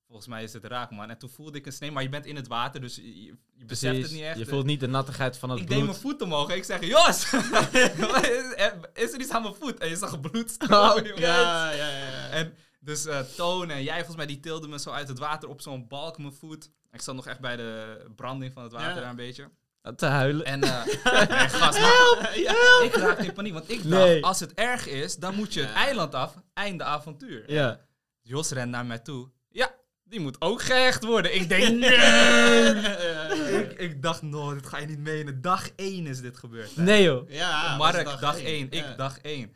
[0.08, 1.10] Volgens mij is het raak, man.
[1.10, 3.66] En toen voelde ik een snee, maar je bent in het water, dus je, je
[3.66, 4.38] beseft het niet echt.
[4.38, 6.02] Je voelt niet de nattigheid van het ik deed mijn bloed.
[6.02, 7.24] voet omhoog en ik zeg, Jos,
[8.94, 9.78] is er iets aan mijn voet?
[9.80, 11.20] En je zag bloed Oh, stromen.
[11.20, 12.08] Ja, ja, ja.
[12.08, 12.30] ja.
[12.30, 15.50] En dus eh Toon en jij volgens mij, die tilden me zo uit het water
[15.50, 16.70] op zo'n balk mijn voet.
[16.92, 18.96] Ik zat nog echt bij de branding van het water Ja.
[18.96, 19.50] daar een beetje.
[19.96, 20.46] Te huilen.
[20.46, 20.86] En eh
[21.30, 22.36] nee, gast, maar
[22.86, 23.54] ik raakte in paniek.
[23.54, 24.24] Want ik dacht, Nee.
[24.26, 26.34] als het erg is, dan moet je het eiland af.
[26.54, 27.52] Einde avontuur.
[27.52, 27.80] Ja.
[28.22, 29.30] Jos rent naar mij toe.
[29.50, 29.72] Ja,
[30.04, 31.36] die moet ook gehecht worden.
[31.36, 33.62] Ik denk, nee!
[33.64, 35.42] ik, ik dacht, no, dit ga je niet menen.
[35.42, 36.76] Dag 1 is dit gebeurd.
[36.76, 36.82] hè.
[36.84, 37.30] Nee joh.
[37.30, 38.70] Ja, Mark, dag één.
[38.72, 38.84] 1.
[38.84, 38.90] Ja.
[38.92, 39.54] Ik, dag 1.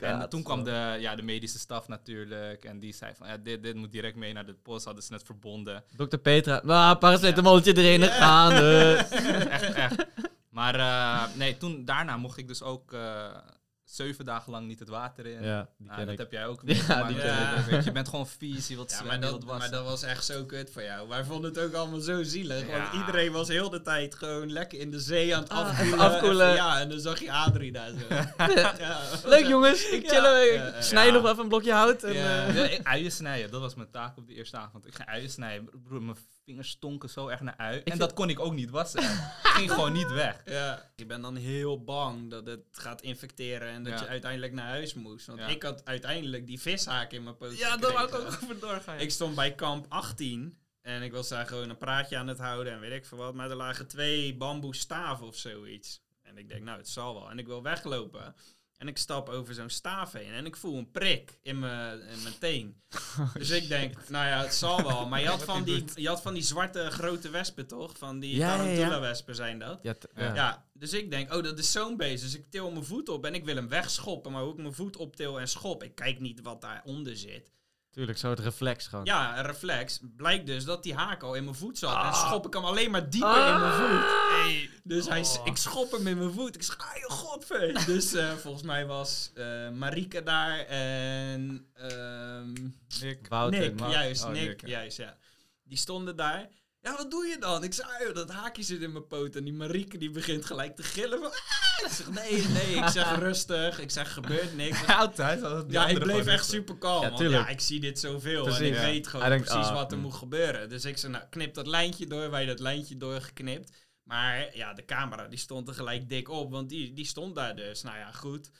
[0.00, 2.64] En toen kwam de, ja, de medische staf natuurlijk.
[2.64, 4.84] En die zei van, ja, dit, dit moet direct mee naar de post.
[4.84, 5.84] Hadden ze net verbonden.
[5.96, 6.16] Dr.
[6.16, 6.60] Petra.
[6.64, 8.00] Nou, paracetamolletje erin.
[8.00, 8.06] Ja.
[8.06, 8.52] Gaan.
[9.48, 10.06] echt, echt.
[10.50, 13.36] Maar eh, nee, toen, daarna mocht ik dus ook eh,
[13.86, 15.42] zeven dagen lang niet het water in.
[15.42, 16.18] Ja, die ken dat ik.
[16.18, 16.60] heb jij ook.
[16.64, 20.02] Ja, die weet je, je bent gewoon vies, je wilt Ja, maar dat, maar was
[20.02, 21.08] echt zo kut voor jou.
[21.08, 22.66] Wij vonden het ook allemaal zo zielig.
[22.66, 25.84] Want iedereen was heel de tijd gewoon lekker in de zee aan het Ah, afkoelen.
[25.94, 26.46] even afkoelen.
[26.46, 28.14] Even- ja, en dan zag je Adrie daar zo.
[28.84, 31.12] ja, Leuk jongens, ik ja, snij ja.
[31.12, 32.02] nog even een blokje hout.
[32.02, 32.46] En, Ja.
[32.46, 34.86] eh, Ja, ik- uien snijden, dat was mijn taak op de eerste avond.
[34.86, 35.68] Ik ga uien snijden.
[35.84, 36.16] Broer, mijn
[36.46, 37.76] vingers stonken zo erg naar ui.
[37.76, 39.02] En vind- dat kon ik ook niet wassen.
[39.56, 40.42] ging gewoon niet weg.
[40.44, 40.90] Ja.
[40.96, 44.00] Ik ben dan heel bang dat het gaat infecteren en dat Ja.
[44.04, 45.26] je uiteindelijk naar huis moest.
[45.26, 45.46] Want Ja.
[45.46, 48.98] ik had uiteindelijk die vishaak in mijn poot Ja, daar wou ik ook over doorgaan.
[48.98, 52.72] Ik stond bij kamp 18 en ik was daar gewoon een praatje aan het houden
[52.72, 53.34] en weet ik veel wat.
[53.34, 56.04] Maar er lagen twee bamboe staven of zoiets.
[56.22, 57.30] En ik denk, nou, het zal wel.
[57.30, 58.34] En ik wil weglopen.
[58.76, 62.22] En ik stap over zo'n staaf heen en ik voel een prik in mijn, in
[62.22, 62.80] mijn teen.
[63.38, 65.08] Dus ik denk, nou ja, het zal wel.
[65.08, 67.98] Maar je had, van die je had van die zwarte grote wespen, toch?
[67.98, 69.78] Van die Ja, tarantula-wespen zijn dat.
[69.82, 70.24] ja, t- Ja.
[70.24, 70.34] ja.
[70.34, 72.22] Ja, dus ik denk, oh, dat is zo'n beest.
[72.22, 74.32] Dus ik til mijn voet op en ik wil hem wegschoppen.
[74.32, 77.50] Maar hoe ik mijn voet optil en schop, ik kijk niet wat daaronder zit.
[77.96, 79.04] Tuurlijk, zo het reflex gewoon.
[79.04, 80.00] Ja, een reflex.
[80.16, 81.90] Blijkt dus dat die haak al in mijn voet zat.
[81.92, 82.14] En Ah.
[82.26, 83.54] schop ik hem alleen maar dieper Ah.
[83.54, 84.70] in mijn voet.
[84.84, 85.46] Dus hij, Oh.
[85.46, 86.54] ik schop hem in mijn voet.
[86.54, 87.72] Ik zeg, ah, je godver.
[87.86, 89.32] dus eh, volgens mij was
[89.72, 91.66] Marike daar en...
[91.74, 92.52] ehm
[93.00, 93.26] Nick.
[93.28, 95.16] Wouter, Nick, juist, oh, Nick, Nick, juist, ja.
[95.64, 96.48] Die stonden daar.
[96.86, 97.64] Ja, wat doe je dan?
[97.64, 99.36] Ik zei, ah, dat haakje zit in mijn poot.
[99.36, 101.30] En die Marieke die begint gelijk te gillen van...
[101.30, 102.74] "Ah!" Ik zeg, nee, nee.
[102.74, 103.80] Ik zeg, rustig.
[103.80, 104.86] Ik zeg, gebeurt niks.
[104.86, 105.40] Altijd.
[105.68, 107.02] Ja, ik bleef echt super kalm.
[107.02, 108.46] Ja, want ja, ik zie dit zoveel.
[108.48, 108.80] En ik Ja.
[108.80, 110.02] weet gewoon denkt, precies ah, wat er hm.
[110.02, 110.68] moet gebeuren.
[110.68, 112.30] Dus ik zei, nou, knip dat lijntje door.
[112.30, 113.70] Wij dat lijntje doorgeknipt.
[114.02, 117.56] Maar ja, de camera die stond er gelijk dik op, want die, die stond daar
[117.56, 117.82] dus.
[117.82, 118.50] Nou ja, goed.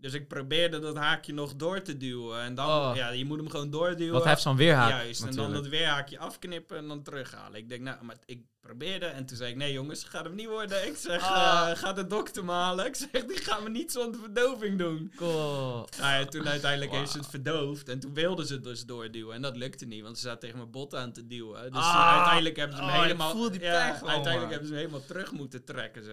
[0.00, 2.40] Dus ik probeerde dat haakje nog door te duwen.
[2.40, 2.90] En dan, Oh.
[2.94, 4.10] ja, je moet hem gewoon doorduwen.
[4.12, 4.90] Want hij heeft zo'n weerhaak.
[4.90, 7.58] Juist, en dan dat weerhaakje afknippen en dan terughalen.
[7.58, 9.06] Ik denk, nou, maar ik probeerde.
[9.06, 10.86] En toen zei ik, nee jongens, gaat hem niet worden.
[10.86, 11.70] Ik zeg, Ah.
[11.70, 12.86] eh, ga de dokter me halen.
[12.86, 15.12] Ik zeg, die gaan we niet zonder verdoving doen.
[15.16, 15.88] Cool.
[15.98, 17.88] Nou ja, toen uiteindelijk heeft ze het verdoofd.
[17.88, 19.34] En toen wilden ze het dus doorduwen.
[19.34, 21.72] En dat lukte niet, want ze zaten tegen mijn bot aan te duwen.
[21.72, 21.92] Dus Ah.
[21.92, 23.30] toen uiteindelijk hebben ze hem Oh, ik helemaal...
[23.30, 26.10] voel die ja, pijn uiteindelijk hebben ze hem helemaal terug moeten trekken, zo.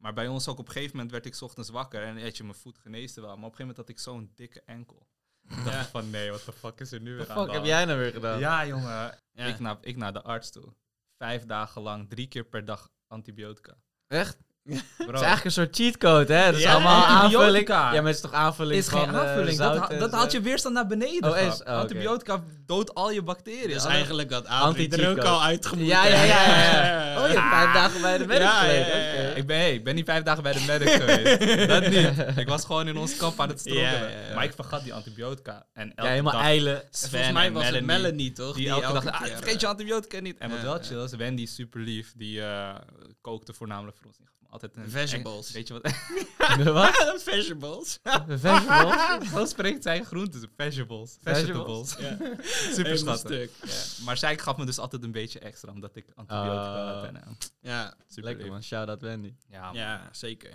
[0.00, 2.36] Maar bij ons ook op een gegeven moment werd ik 's ochtends wakker en weet
[2.36, 3.36] je, mijn voet geneesde wel.
[3.36, 5.08] Maar op een gegeven moment had ik zo'n dikke enkel.
[5.48, 7.52] Ik dacht van nee, wat de fuck is er nu weer Wat aan de fuck
[7.52, 8.38] heb jij nou weer gedaan?
[8.38, 9.18] Ja, jongen.
[9.32, 9.46] Ja.
[9.46, 10.74] Ik, naar, ik naar de arts toe.
[11.16, 13.76] Vijf dagen lang, drie keer per dag antibiotica.
[14.06, 14.38] Echt?
[14.64, 16.44] Bro, Het is eigenlijk een soort cheatcode, hè?
[16.46, 17.34] Dat is Ja, allemaal antibiotica.
[17.42, 17.68] aanvulling.
[17.68, 19.56] Ja, maar het is toch aanvulling is geen van, eh, aanvulling.
[19.56, 21.30] zout dat, ha- dat haalt je weerstand naar beneden.
[21.30, 21.66] Oh, is- oh.
[21.66, 23.68] Antibiotica doodt al je bacteriën.
[23.68, 25.86] Dus eigenlijk had Adrie er ook al uitgemoet.
[25.86, 26.24] Ja, ja, ja.
[26.24, 27.08] ja, Ja.
[27.20, 28.96] Oh, je hebt vijf dagen bij de medic Ja, gelegen.
[28.98, 29.28] ja, ja, ja.
[29.28, 29.38] oké.
[29.38, 31.68] Ik ben, hey, ik ben niet vijf dagen bij de medic geweest.
[31.68, 32.38] dat niet.
[32.38, 34.08] Ik was gewoon in ons kamp aan het ja.
[34.34, 35.66] Maar ik vergat die antibiotica.
[35.72, 36.82] En elke Ja, helemaal dag eilen.
[36.90, 38.56] Sven Volgens mij en was het Melanie, toch?
[38.56, 40.38] Die, elke dag, ah, vergeet je antibiotica niet.
[40.38, 42.12] En wat wel chill is, Wendy is super lief.
[42.16, 42.74] Die eh,
[43.20, 44.18] kookte voornamelijk voor ons.
[44.18, 45.50] Me Altijd een Vegetables.
[45.52, 45.92] Weet je wat?
[46.74, 47.22] Wat?
[47.22, 47.98] Vegetables.
[48.28, 49.30] Vegetables?
[49.30, 50.50] Zo spreekt zij groenten.
[50.56, 51.16] Vegetables.
[51.22, 51.94] Vegetables?
[51.94, 52.36] Vegetables.
[52.38, 52.44] Ja.
[52.74, 53.50] Super schattig.
[53.64, 54.04] Ja.
[54.04, 56.94] Maar zij gaf me dus altijd een beetje extra, omdat ik antibiotica Ah.
[56.94, 57.04] had.
[57.04, 57.20] Eh,
[57.60, 59.34] Ja, super Lekker man, shout-out Wendy.
[59.50, 60.50] Ja, ja, zeker.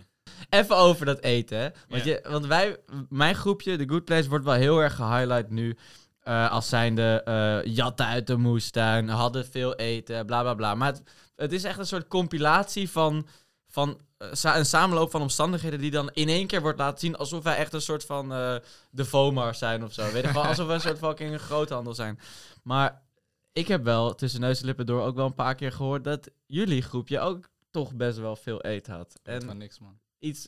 [0.50, 1.70] Even over dat eten, hè.
[1.88, 2.78] Want, je, want wij,
[3.10, 5.78] mijn groepje, de Good Place, wordt wel heel erg gehighlight nu.
[6.22, 10.76] eh, als zijnde eh jatten uit de moestuin, hadden veel eten, bla bla bla.
[10.76, 11.02] Maar het,
[11.36, 13.28] het is echt een soort compilatie van,
[13.76, 17.44] van eh, een samenloop van omstandigheden die dan in één keer wordt laten zien alsof
[17.44, 18.56] wij echt een soort van eh,
[18.90, 20.12] de FOMAR zijn of zo.
[20.12, 22.20] Weet je wel, alsof we een soort fucking groothandel zijn.
[22.64, 23.02] Maar
[23.54, 26.30] ik heb wel tussen neus en lippen door ook wel een paar keer gehoord dat
[26.46, 29.20] jullie groepje ook toch best wel veel eten had.
[29.24, 30.00] En niks, man.
[30.26, 30.48] Iets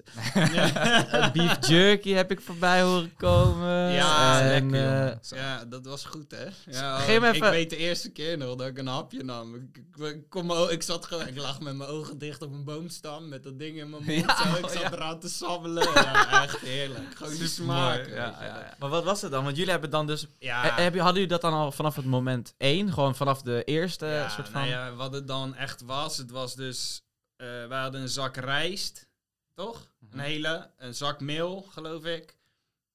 [1.34, 3.92] beef jerky heb ik voorbij horen komen.
[3.92, 5.40] Ja, en, lekker, eh.
[5.40, 6.72] Ja, dat was goed, hè?
[6.72, 9.56] Ja, Geef ik, even- ik weet de eerste keer nog dat ik een hapje nam.
[9.56, 13.44] Ik, ik, ik, zat gewoon, ik lag met mijn ogen dicht op een boomstam met
[13.44, 14.16] dat ding in mijn mond.
[14.28, 14.56] Ja, zo.
[14.58, 15.94] Ik zat eraan te sabbelen.
[15.94, 17.16] Ja, echt heerlijk.
[17.16, 18.10] Gewoon die smaak.
[18.80, 19.44] Maar wat was het dan?
[19.44, 20.26] Want jullie hebben dan dus...
[20.40, 20.62] Ja.
[20.76, 22.94] Heb hadden jullie dat dan al vanaf het moment één?
[22.94, 24.62] Gewoon vanaf de eerste soort van...
[24.62, 27.02] nou ja, wat het dan echt was, het was dus...
[27.36, 29.07] eh we hadden een zak rijst,
[29.58, 29.92] toch?
[30.12, 30.72] Een hele.
[30.78, 32.36] Een zak meel, geloof ik.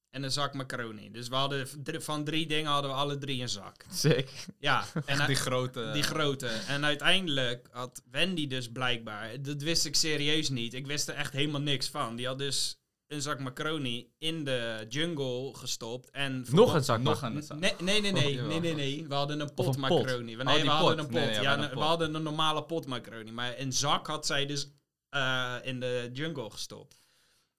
[0.09, 1.11] En een zak macaroni.
[1.11, 1.67] Dus we hadden
[2.01, 3.85] van drie dingen hadden we alle drie een zak.
[3.91, 4.29] Sick.
[4.59, 5.89] Ja, en Die grote...
[5.93, 6.47] Die grote.
[6.47, 10.73] En uiteindelijk had Wendy dus blijkbaar, dat wist ik serieus niet.
[10.73, 12.15] Ik wist er echt helemaal niks van.
[12.15, 16.09] Die had dus een zak macaroni in de jungle gestopt.
[16.11, 17.59] En Nog een zak nog een zak.
[17.59, 19.05] Nee, nee, nee, nee, nee, nee, nee.
[19.07, 20.01] We hadden een pot een pot.
[20.03, 20.37] macaroni.
[20.37, 21.05] We- Nee, Oh, we hadden pot.
[21.05, 21.15] een pot.
[21.15, 21.87] Nee, nee, we ja, hadden een we pot.
[21.87, 23.31] hadden een normale pot macaroni.
[23.31, 24.67] Maar een zak had zij dus
[25.13, 27.01] eh, in de jungle gestopt.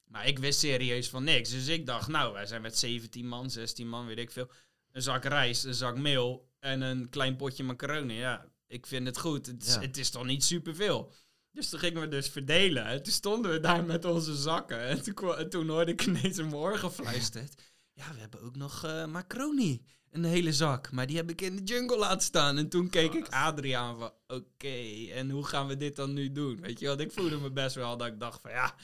[0.04, 1.50] Maar ik wist serieus van niks.
[1.50, 4.50] Dus ik dacht, nou, wij zijn met 17 man, 16 man, weet ik veel.
[4.92, 8.14] Een zak rijst, een zak meel en een klein potje macaroni.
[8.14, 9.46] Ja, ik vind het goed.
[9.46, 9.80] Het is, Ja.
[9.80, 11.12] het is toch niet superveel.
[11.50, 12.84] Dus toen gingen we dus verdelen.
[12.84, 14.80] En toen stonden we daar met onze zakken.
[14.80, 17.54] En toen, en toen hoorde ik ineens in mijn oor gefluisterd.
[17.96, 19.84] Ja, we hebben ook nog eh macaroni.
[20.14, 20.90] Een hele zak.
[20.92, 22.59] Maar die heb ik in de jungle laten staan.
[22.59, 24.12] En toen keek ik Adrie aan van...
[24.27, 26.61] Oké, en hoe gaan we dit dan nu doen?
[26.61, 28.50] Weet je, want ik voelde me best wel dat ik dacht van...
[28.50, 28.74] Ja,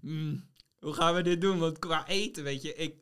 [0.00, 0.44] mm,
[0.78, 1.58] hoe gaan we dit doen?
[1.58, 2.74] Want qua eten, weet je...
[2.74, 2.94] Ik,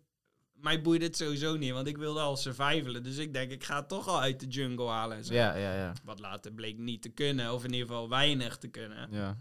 [0.53, 1.73] mij boeit het sowieso niet.
[1.73, 3.03] Want ik wilde al survivalen.
[3.03, 5.17] Dus ik denk, ik ga het toch al uit de jungle halen.
[5.17, 5.35] En zo.
[5.35, 5.93] Ja, ja, ja.
[6.05, 7.53] Wat later bleek niet te kunnen.
[7.53, 9.09] Of in ieder geval weinig te kunnen.
[9.11, 9.39] ja.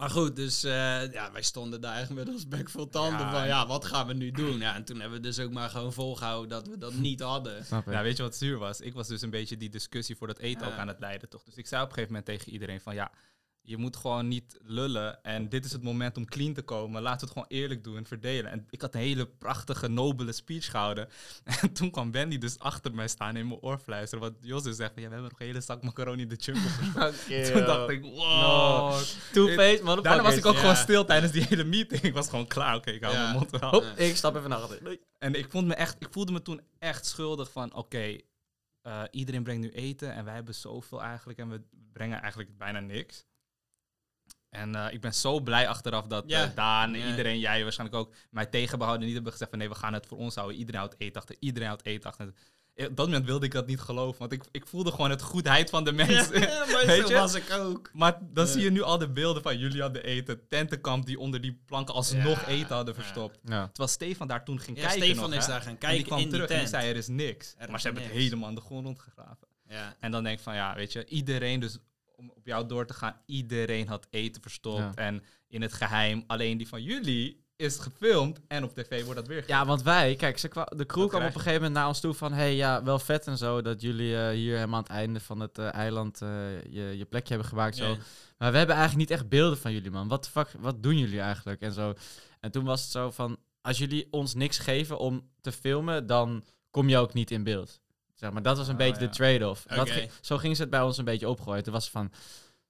[0.00, 3.30] Maar goed, dus eh, ja, wij stonden daar echt met ons bek vol tanden Ja,
[3.30, 4.58] van, ja, wat gaan we nu doen?
[4.58, 7.64] Ja, en toen hebben we dus ook maar gewoon volgehouden dat we dat niet hadden.
[7.66, 7.92] Snap ik.
[7.92, 8.80] Ja, weet je wat zuur was?
[8.80, 10.72] Ik was dus een beetje die discussie voor dat eten Ja.
[10.72, 11.42] ook aan het leiden, toch?
[11.44, 13.10] Dus ik zei op een gegeven moment tegen iedereen van, ja,
[13.62, 17.02] je moet gewoon niet lullen en dit is het moment om clean te komen.
[17.02, 18.50] Laten we het gewoon eerlijk doen en verdelen.
[18.50, 21.08] En ik had een hele prachtige, nobele speech gehouden.
[21.60, 24.24] En toen kwam Wendy dus achter mij staan in mijn oor fluisteren.
[24.24, 26.68] Wat Jos dus zegt van, ja, we hebben nog een hele zak macaroni de jungle
[26.70, 27.52] verstopt.
[27.52, 29.00] Toen dacht ik, wow.
[29.32, 30.02] Two-faced, man.
[30.02, 32.00] Daarna was ik ook gewoon stil tijdens die hele meeting.
[32.10, 32.76] Ik was gewoon klaar.
[32.76, 33.70] Oké, ik hou mijn mond wel.
[33.70, 34.98] Hop, ik stap even naar achter.
[35.18, 38.16] En ik, vond me echt, ik voelde me toen echt schuldig van, oké,
[38.82, 42.80] eh, iedereen brengt nu eten en wij hebben zoveel eigenlijk en we brengen eigenlijk bijna
[42.80, 43.26] niks.
[44.50, 48.46] En eh, ik ben zo blij achteraf dat eh, Daan, iedereen, jij waarschijnlijk ook, mij
[48.46, 49.04] tegenbehouden.
[49.04, 50.56] Niet hebben gezegd van nee, we gaan het voor ons houden.
[50.56, 52.32] Iedereen houdt eten achter, iedereen houdt eten achter.
[52.74, 55.22] Eh, Op dat moment wilde ik dat niet geloven, want ik, ik voelde gewoon het
[55.22, 56.40] goedheid van de mensen.
[56.40, 57.14] Ja, maar Weet zo je?
[57.14, 57.90] was ik ook.
[57.92, 58.52] Maar dan Ja.
[58.52, 61.94] zie je nu al de beelden van jullie hadden eten, tentenkamp die onder die planken
[61.94, 62.46] alsnog Ja.
[62.46, 63.38] eten hadden verstopt.
[63.44, 63.66] Ja.
[63.66, 65.52] Terwijl Stefan daar toen ging Ja, kijken Stefan nog, is hè.
[65.52, 66.80] daar gaan En die kijken kwam in die terug en die tent.
[66.82, 67.54] zei er is niks.
[67.58, 69.48] Er maar is ze hebben het helemaal aan de grond rondgegraven.
[69.68, 69.96] Ja.
[70.00, 71.78] En dan denk ik van ja, weet je, iedereen dus
[72.20, 73.16] om op jou door te gaan.
[73.26, 74.92] Iedereen had eten verstopt Ja.
[74.94, 76.24] en in het geheim.
[76.26, 80.14] Alleen die van jullie is gefilmd en op tv wordt dat weer Ja, want wij,
[80.16, 82.32] kijk, ze kwa- de crew kwam op een gegeven moment naar ons toe van...
[82.32, 85.40] hey, ja, wel vet en zo dat jullie eh, hier helemaal aan het einde van
[85.40, 86.28] het eh, eiland eh,
[86.62, 87.76] je, je plekje hebben gemaakt.
[87.76, 87.96] Zo.
[88.38, 90.08] Maar we hebben eigenlijk niet echt beelden van jullie, man.
[90.08, 91.60] Wat fuck, wat doen jullie eigenlijk?
[91.60, 91.94] En zo.
[92.40, 96.44] En toen was het zo van, als jullie ons niks geven om te filmen, dan
[96.70, 97.80] kom je ook niet in beeld.
[98.20, 99.06] Zeg maar, dat was een Oh, beetje ja.
[99.06, 99.64] de trade-off.
[99.68, 101.62] Ging- zo gingen ze het bij ons een beetje opgooien.
[101.62, 102.12] Toen was van,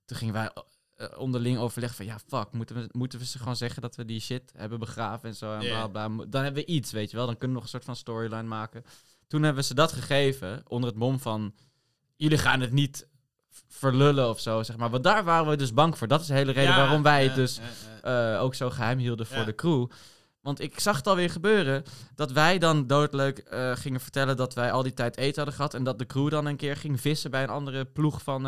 [0.04, 0.50] toen gingen wij
[0.96, 4.04] eh, onderling overleggen van, ja, fuck, moeten we, moeten we ze gewoon zeggen dat we
[4.04, 6.08] die shit hebben begraven en zo en bla bla.
[6.28, 7.26] Dan hebben we iets, weet je wel.
[7.26, 8.84] Dan kunnen we nog een soort van storyline maken.
[9.28, 11.54] Toen hebben we ze dat gegeven, onder het mom van,
[12.16, 13.06] jullie gaan het niet
[13.68, 14.90] verlullen of zo, zeg maar.
[14.90, 16.08] Want daar waren we dus bang voor.
[16.08, 17.60] Dat is de hele reden Ja, waarom wij het dus
[18.02, 19.44] eh, ook zo geheim hielden voor Ja.
[19.44, 19.86] de crew.
[20.40, 21.83] Want ik zag het alweer gebeuren
[22.14, 25.74] dat wij dan doodleuk eh, gingen vertellen dat wij al die tijd eten hadden gehad.
[25.74, 28.44] En dat de crew dan een keer ging vissen bij een andere ploeg van...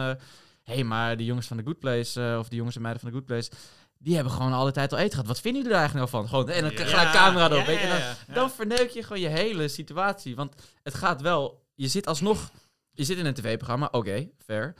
[0.63, 3.03] Hé, hey, maar die jongens van de Good Place, eh, of die jongens en meiden
[3.03, 3.51] van de Good Place...
[3.99, 5.27] Die hebben gewoon al die tijd al eten gehad.
[5.27, 6.31] Wat vinden jullie er eigenlijk nou van?
[6.31, 7.67] Gewoon, en dan Ja, gelijk camera erop.
[7.67, 10.37] En dan, dan verneuk je gewoon je hele situatie.
[10.37, 11.65] Want het gaat wel...
[11.75, 12.51] Je zit alsnog...
[12.91, 14.75] Je zit in een tv-programma, oké, fair.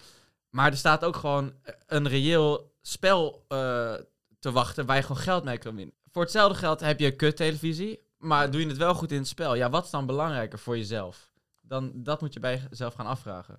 [0.51, 1.53] Maar er staat ook gewoon
[1.87, 3.95] een reëel spel eh,
[4.39, 5.95] te wachten waar je gewoon geld mee kan winnen.
[6.13, 9.55] Voor hetzelfde geld heb je kut-televisie, maar doe je het wel goed in het spel?
[9.55, 11.31] Ja, wat is dan belangrijker voor jezelf?
[11.61, 13.59] Dan, dat moet je bij jezelf gaan afvragen.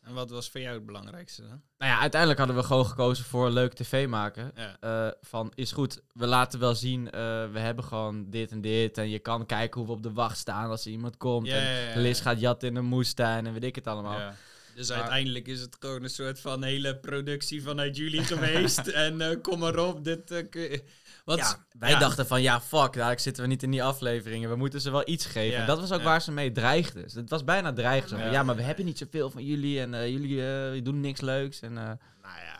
[0.00, 1.62] En wat was voor jou het belangrijkste dan?
[1.78, 4.52] Nou ja, uiteindelijk hadden we gewoon gekozen voor leuk tv maken.
[4.54, 4.76] Ja.
[4.80, 8.98] Eh, van, is goed, we laten wel zien, eh, we hebben gewoon dit en dit.
[8.98, 11.46] En je kan kijken hoe we op de wacht staan als er iemand komt.
[11.46, 12.00] Ja, en ja, ja, ja.
[12.00, 14.32] Liz gaat jatten in een moestuin en weet ik het allemaal.
[14.80, 18.86] Dus Maar- uiteindelijk is het gewoon een soort van hele productie vanuit jullie geweest.
[19.06, 20.30] en eh, kom maar op, dit...
[20.30, 20.78] eh,
[21.24, 21.98] wat, Ja, wij ja.
[21.98, 24.50] dachten van ja, fuck, dadelijk zitten we niet in die afleveringen.
[24.50, 25.54] We moeten ze wel iets geven.
[25.56, 27.02] Ja, En dat was ook waar ze mee dreigden.
[27.02, 28.30] Dus het was bijna dreigen.
[28.32, 28.42] Ja.
[28.42, 31.60] maar we hebben niet zoveel van jullie en eh, jullie doen niks leuks.
[31.60, 32.59] En, Nou ja.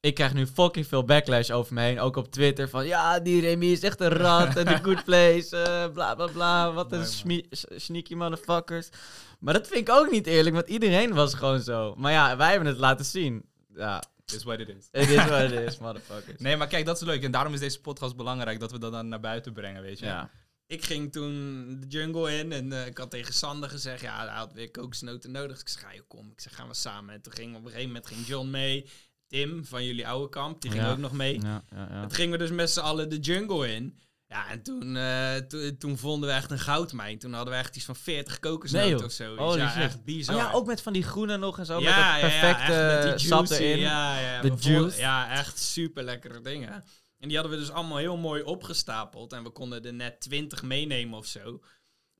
[0.00, 2.00] Ik krijg nu fucking veel backlash over me heen.
[2.00, 5.56] Ook op Twitter van ja, die Remy is echt een rat en de good place.
[5.56, 6.72] eh, bla bla bla.
[6.72, 7.42] Wat een man.
[7.76, 8.88] sneaky motherfuckers.
[9.38, 11.94] Maar dat vind ik ook niet eerlijk, want iedereen was gewoon zo.
[11.96, 13.44] Maar ja, wij hebben het laten zien.
[13.74, 14.02] Ja,
[14.34, 14.88] Is what it is.
[14.90, 16.40] het is wat het is, motherfuckers.
[16.40, 17.22] Nee, maar kijk, dat is leuk.
[17.22, 20.04] En daarom is deze podcast belangrijk dat we dat dan naar buiten brengen, weet je.
[20.06, 20.30] Ja.
[20.66, 24.36] Ik ging toen de jungle in en eh, ik had tegen Sander gezegd, ja, hij
[24.36, 25.50] had weer kokosnoten nodig.
[25.62, 27.14] Dus ik zei, ja, kom, ik zeg, gaan we samen.
[27.14, 28.86] En toen ging op een gegeven moment ging John mee,
[29.30, 30.90] Tim van jullie oude kamp, die ging Ja.
[30.90, 31.40] ook nog mee.
[31.40, 33.98] Ja, ja, toen gingen we dus met z'n allen de jungle in.
[34.26, 34.98] Ja, en toen,
[35.48, 37.18] to- toen vonden we echt een goudmijn.
[37.18, 39.36] Toen hadden we echt iets van 40 kokosnoten Nee, of zo.
[39.36, 39.82] Holy ja, shit.
[39.82, 40.34] echt bizar.
[40.34, 41.78] Oh ja, ook met van die groene nog en zo.
[41.80, 43.78] ja, met dat ja, ja, perfecte echt met die sap juicy, erin.
[43.78, 44.98] Ja, ja, De juice.
[45.00, 46.84] Ja, echt super lekkere dingen.
[47.18, 49.32] En die hadden we dus allemaal heel mooi opgestapeld.
[49.32, 51.60] En we konden er net 20 meenemen of zo.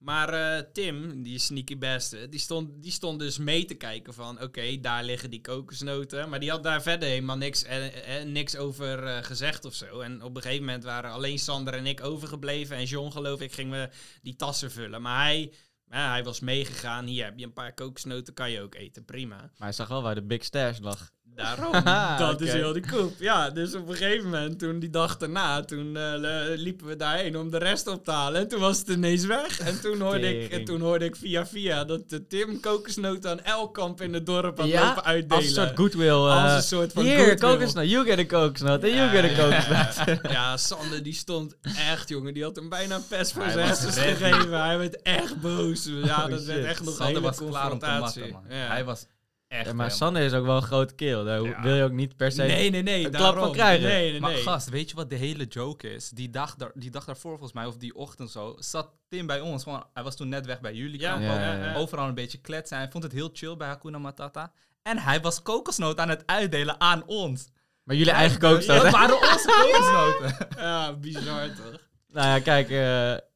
[0.00, 4.42] Maar eh, Tim, die sneaky beste, die stond, die stond dus mee te kijken van...
[4.42, 6.28] Oké, daar liggen die kokosnoten.
[6.28, 10.00] Maar die had daar verder helemaal niks, eh, eh, niks over gezegd of zo.
[10.00, 12.76] En op een gegeven moment waren alleen Sander en ik overgebleven.
[12.76, 15.02] En John, geloof ik, gingen we die tassen vullen.
[15.02, 15.52] Maar hij,
[15.90, 17.06] ja, hij was meegegaan.
[17.06, 19.04] Hier heb je een paar kokosnoten, kan je ook eten.
[19.04, 19.36] Prima.
[19.36, 21.10] Maar hij zag wel waar de big stash lag.
[21.34, 23.12] Daarom, Haha, dat is heel die koep.
[23.18, 26.12] Ja, dus op een gegeven moment, toen die dag daarna, toen eh,
[26.56, 28.40] liepen we daarheen om de rest op te halen.
[28.40, 29.60] En toen was het ineens weg.
[29.60, 33.40] En toen hoorde, ik, en toen hoorde ik via via dat de Tim kokosnoten aan
[33.40, 35.36] elk kamp in het dorp had Ja, lopen uitdelen.
[35.36, 36.08] Als een soort goodwill.
[36.08, 37.36] eh, Als een soort van Hier, goodwill.
[37.36, 37.90] kokosnoot.
[37.90, 38.82] You get a kokosnoot.
[38.82, 40.18] En you Ja, get a ja, kokosnoot.
[40.32, 41.56] Ja, Sander die stond
[41.90, 42.34] echt, jongen.
[42.34, 43.80] Die had hem bijna een pest voor zijn ready.
[44.16, 44.62] gegeven.
[44.64, 45.84] Hij werd echt boos.
[46.04, 48.20] Ja, Oh, dat werd echt nog een Sander hele was klaar om te confrontatie.
[48.20, 48.58] matten, man.
[48.58, 48.66] Ja.
[48.66, 49.06] Hij was
[49.50, 49.66] echt...
[49.66, 51.24] Ja, maar helemaal- Sander is ook wel een grote keel.
[51.24, 51.62] Daar Ja.
[51.62, 52.42] wil je ook niet per se...
[52.42, 53.04] Nee, nee, nee.
[53.04, 53.88] een klap van krijgen.
[53.88, 56.08] Nee, nee, Maar gast, weet je wat de hele joke is?
[56.08, 59.40] Die dag, daar, die dag daarvoor volgens mij, of die ochtend zo, zat Tim bij
[59.40, 59.62] ons.
[59.62, 61.00] Gewoon, hij was toen net weg bij jullie.
[61.00, 61.40] Ja, kamp ja, ook.
[61.40, 61.74] ja, ja.
[61.74, 62.76] Overal een beetje kletsen.
[62.76, 64.52] Hij vond het heel chill bij Hakuna Matata.
[64.82, 67.48] En hij was kokosnoot aan het uitdelen aan ons.
[67.82, 70.46] Maar jullie eigen kokosnoot, Dat waren onze kokosnoten.
[70.62, 71.80] Ja, bizar toch?
[72.08, 72.70] Nou ja, kijk.
[72.70, 73.28] eh,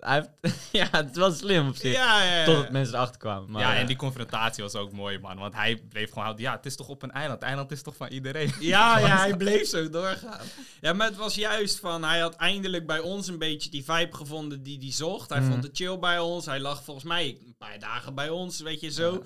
[0.00, 1.92] hij heeft, ja, het was slim op zich.
[1.94, 2.44] Ja, ja, ja.
[2.44, 3.50] Totdat mensen erachter kwamen.
[3.50, 5.38] Maar, ja, eh, en die confrontatie was ook mooi, man.
[5.38, 6.44] Want hij bleef gewoon houden.
[6.44, 7.38] Ja, het is toch op een eiland.
[7.38, 8.52] Het eiland is toch van iedereen.
[8.60, 10.46] Ja, ja, hij bleef zo doorgaan.
[10.80, 14.16] Ja, maar het was juist van, hij had eindelijk bij ons een beetje die vibe
[14.16, 15.30] gevonden die hij zocht.
[15.30, 15.50] Hij Mhm.
[15.50, 16.46] vond het chill bij ons.
[16.46, 19.22] Hij lag volgens mij een paar dagen bij ons, weet je zo.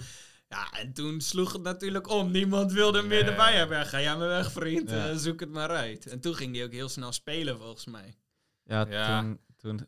[0.49, 2.31] Ja, en toen sloeg het natuurlijk om.
[2.31, 3.87] Niemand wilde hem meer erbij hebben.
[3.87, 4.91] Ga jij maar weg, vriend.
[4.91, 5.09] Ja.
[5.09, 6.07] Eh, zoek het maar uit.
[6.07, 8.15] En toen ging hij ook heel snel spelen, volgens mij.
[8.65, 9.21] Ja, Ja.
[9.21, 9.39] toen...
[9.65, 9.87] toen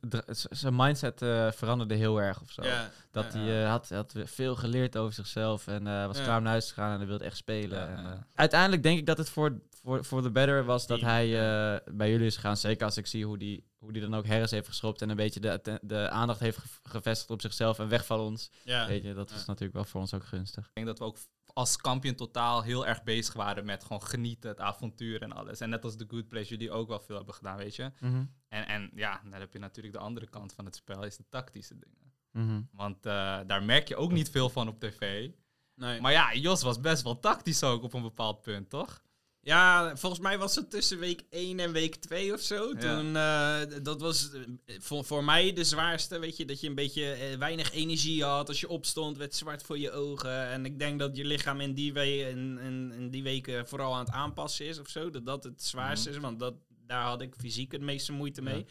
[0.50, 2.62] zijn mindset eh, veranderde heel erg of zo.
[2.64, 3.38] Ja, Dat ja.
[3.38, 6.22] hij eh, had, had veel geleerd over zichzelf en eh, was Ja.
[6.24, 7.78] klaar om naar huis gegaan en hij wilde echt spelen.
[7.78, 8.12] Ja, en, ja.
[8.12, 11.24] eh, uiteindelijk denk ik dat het voor, voor, voor de better was dat Team, hij
[11.26, 12.56] eh, bij jullie is gegaan.
[12.56, 15.16] Zeker als ik zie hoe die, hoe die dan ook Harris heeft geschopt en een
[15.16, 18.50] beetje de, de aandacht heeft ge- gevestigd op zichzelf en weg van ons.
[18.64, 18.86] Ja.
[18.86, 19.36] Weet je, dat Ja.
[19.36, 20.64] is natuurlijk wel voor ons ook gunstig.
[20.66, 21.16] Ik denk dat we ook
[21.56, 25.60] als kampioen totaal heel erg bezig waren met gewoon genieten, het avontuur en alles.
[25.60, 27.92] En net als The Good Place jullie ook wel veel hebben gedaan, weet je.
[28.00, 28.24] Mhm.
[28.48, 31.28] En, en ja, dan heb je natuurlijk de andere kant van het spel, is de
[31.28, 32.12] tactische dingen.
[32.30, 32.62] Mhm.
[32.72, 35.30] Want eh, daar merk je ook niet veel van op tv.
[35.74, 36.00] Nee.
[36.00, 39.02] Maar ja, Jos was best wel tactisch ook op een bepaald punt, toch?
[39.46, 42.72] Ja, volgens mij was het tussen week 1 en week 2 of zo.
[42.72, 42.78] Ja.
[42.78, 44.40] Toen, eh, dat was eh,
[44.78, 48.48] voor, voor mij de zwaarste, weet je, dat je een beetje eh, weinig energie had.
[48.48, 50.48] Als je opstond, werd zwart voor je ogen.
[50.48, 53.94] En ik denk dat je lichaam in die, we in, in, in die weken vooral
[53.94, 55.10] aan het aanpassen is of zo.
[55.10, 56.54] Dat dat het zwaarste is, want dat,
[56.86, 58.66] daar had ik fysiek het meeste moeite mee.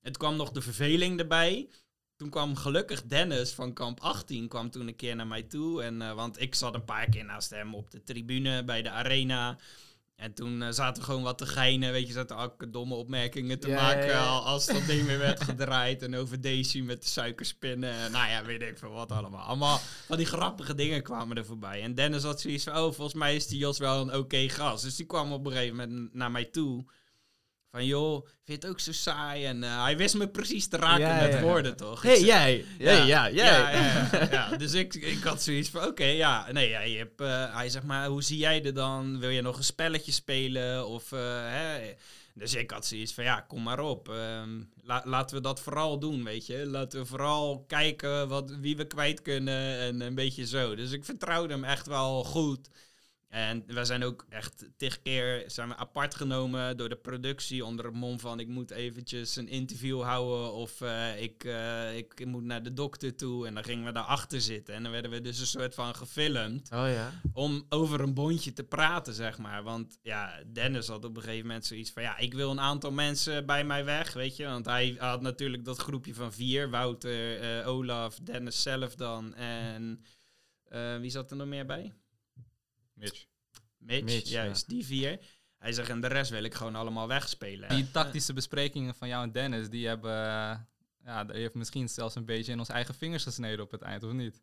[0.00, 1.68] Het kwam nog de verveling erbij.
[2.16, 5.82] Toen kwam gelukkig Dennis van kamp 18 kwam toen een keer naar mij toe.
[5.82, 9.58] En, want ik zat een paar keer naast hem op de tribune bij de arena.
[10.20, 13.58] En toen eh, zaten we gewoon wat te geinen, weet je, zaten ook domme opmerkingen
[13.58, 16.02] te maken als dat ding weer werd gedraaid.
[16.02, 17.92] En over Daisy met de suikerspinnen.
[17.92, 19.40] En nou ja, weet ik veel wat allemaal.
[19.40, 21.82] Allemaal van die grappige dingen kwamen er voorbij.
[21.82, 24.84] En Dennis had zoiets van, oh, volgens mij is die Jos wel een oké gast.
[24.84, 26.84] Dus die kwam op een gegeven moment naar mij toe.
[27.70, 29.44] Van joh, vind je het ook zo saai?
[29.44, 31.40] En eh, hij wist me precies te raken Ja, met ja.
[31.40, 32.02] woorden, toch?
[32.02, 32.64] Hey Ik- jij!
[32.78, 34.56] Hey, ja, ja, ja, ja, ja.
[34.56, 37.84] Dus ik, ik had zoiets van, oké, ja, nee, ja, je hebt, eh, hij zegt
[37.84, 39.18] maar, hoe zie jij er dan?
[39.18, 40.86] Wil je nog een spelletje spelen?
[40.86, 41.92] Of, eh, hè?
[42.34, 44.08] Dus ik had zoiets van, ja, kom maar op.
[44.82, 46.66] La- laten we dat vooral doen, weet je.
[46.66, 50.74] Laten we vooral kijken wat, wie we kwijt kunnen en een beetje zo.
[50.74, 52.68] Dus ik vertrouwde hem echt wel goed.
[53.30, 57.84] En we zijn ook echt tig keer zijn we apart genomen door de productie onder
[57.84, 62.44] het mom van ik moet eventjes een interview houden of eh, ik, eh, ik moet
[62.44, 63.46] naar de dokter toe.
[63.46, 66.70] En dan gingen we daarachter zitten en dan werden we dus een soort van gefilmd
[66.72, 67.12] Oh ja.
[67.32, 69.62] om over een bondje te praten, zeg maar.
[69.62, 72.02] Want ja, Dennis had op een gegeven moment zoiets van...
[72.02, 74.44] ja, ik wil een aantal mensen bij mij weg, weet je.
[74.44, 76.70] Want hij had natuurlijk dat groepje van vier.
[76.70, 79.34] Wouter, eh, Olaf, Dennis zelf dan.
[79.34, 80.04] En
[81.00, 81.92] wie zat er nog meer bij?
[83.00, 83.26] Mitch.
[83.78, 85.18] Mitch, Mitch, juist, die vier.
[85.58, 87.68] Hij zegt, en de rest wil ik gewoon allemaal wegspelen.
[87.68, 90.10] Die tactische besprekingen van jou en Dennis, die hebben...
[90.10, 90.58] eh,
[91.04, 94.02] ja, die heeft misschien zelfs een beetje in onze eigen vingers gesneden op het eind,
[94.02, 94.42] of niet?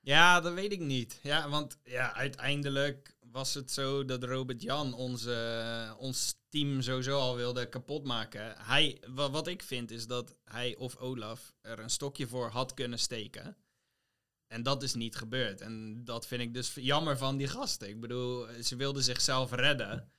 [0.00, 1.18] Ja, dat weet ik niet.
[1.22, 7.36] Ja, want ja, uiteindelijk was het zo dat Robert Jan onze, ons team sowieso al
[7.36, 8.54] wilde kapotmaken.
[8.58, 12.74] Hij, wa- wat ik vind is dat hij of Olaf er een stokje voor had
[12.74, 13.56] kunnen steken.
[14.48, 15.60] En dat is niet gebeurd.
[15.60, 17.88] En dat vind ik dus jammer van die gasten.
[17.88, 20.12] Ik bedoel, ze wilden zichzelf redden.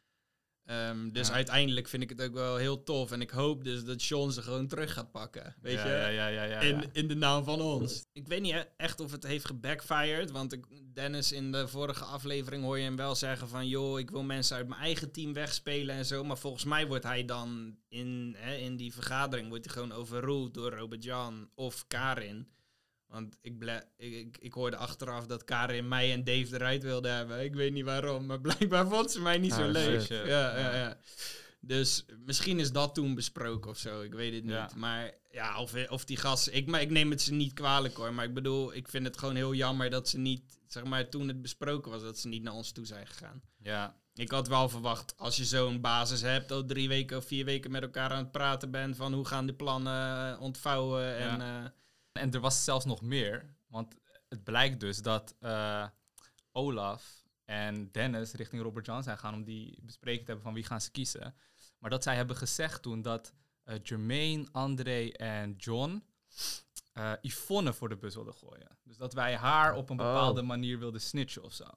[0.70, 1.34] Ehm, dus Ja.
[1.34, 3.12] uiteindelijk vind ik het ook wel heel tof.
[3.12, 5.56] En ik hoop dus dat Sean ze gewoon terug gaat pakken.
[5.62, 5.92] Weet ja, je?
[5.92, 6.60] Ja, ja, ja, ja.
[6.60, 8.06] in, in de naam van ons.
[8.14, 10.32] Ik weet niet echt of het heeft gebackfired.
[10.32, 13.68] Want ik, Dennis in de vorige aflevering hoor je hem wel zeggen van...
[13.68, 16.24] joh, ik wil mensen uit mijn eigen team wegspelen en zo.
[16.24, 19.50] Maar volgens mij wordt hij dan in, hè, in die vergadering...
[19.50, 22.48] wordt hij gewoon overruled door Robert-Jan of Karin.
[23.10, 27.08] Want ik, ble- ik, ik, ik hoorde achteraf dat Karin mij en Dave eruit wilde
[27.10, 27.44] hebben.
[27.44, 30.02] Ik weet niet waarom, maar blijkbaar vond ze mij niet zo Ah, leuk.
[30.08, 30.98] Ja, ja, ja.
[31.62, 34.02] Dus misschien is dat toen besproken of zo.
[34.02, 34.52] Ik weet het niet.
[34.54, 34.70] Ja.
[34.76, 36.54] Maar ja, of, of die gasten.
[36.56, 38.14] Ik, maar ik neem het ze niet kwalijk hoor.
[38.14, 40.60] Maar ik bedoel, ik vind het gewoon heel jammer dat ze niet.
[40.68, 43.42] Zeg maar, toen het besproken was, dat ze niet naar ons toe zijn gegaan.
[43.58, 43.98] ja.
[44.14, 47.72] Ik had wel verwacht, als je zo'n basis hebt, al drie weken of vier weken
[47.72, 48.96] met elkaar aan het praten bent.
[48.96, 51.18] van hoe gaan de plannen eh, ontvouwen.
[51.18, 51.66] En, eh,
[52.20, 53.56] En er was zelfs nog meer.
[53.68, 53.96] Want
[54.30, 55.88] het blijkt dus dat eh,
[56.52, 60.64] Olaf en Dennis richting Robert John zijn gaan om die bespreking te hebben van wie
[60.66, 61.36] gaan ze kiezen.
[61.80, 66.04] Maar dat zij hebben gezegd toen dat eh, Jermaine, André en John
[66.94, 68.78] eh, Yvonne voor de bus wilden gooien.
[68.84, 70.06] Dus dat wij haar op een Oh.
[70.06, 71.68] bepaalde manier wilden snitchen of zo.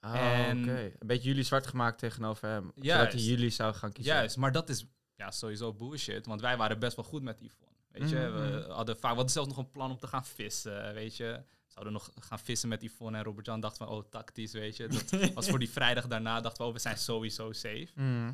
[0.00, 0.92] Oh, En- oké.
[0.98, 2.62] Een beetje jullie zwart gemaakt tegenover hem.
[2.64, 3.12] Zodat Juist.
[3.12, 4.14] hij jullie zou gaan kiezen.
[4.14, 6.26] Juist, maar dat is ja, sowieso bullshit.
[6.26, 7.71] Want wij waren best wel goed met Yvonne.
[7.92, 10.94] Weet je, we hadden vaak, we hadden zelfs nog een plan om te gaan vissen,
[10.94, 11.42] weet je.
[11.48, 14.88] We zouden nog gaan vissen met Yvonne en Robert-Jan dacht van, oh, tactisch, weet je.
[14.88, 17.88] Dat was voor die vrijdag daarna, dachten we, oh, we zijn sowieso safe.
[17.94, 18.32] Mhm.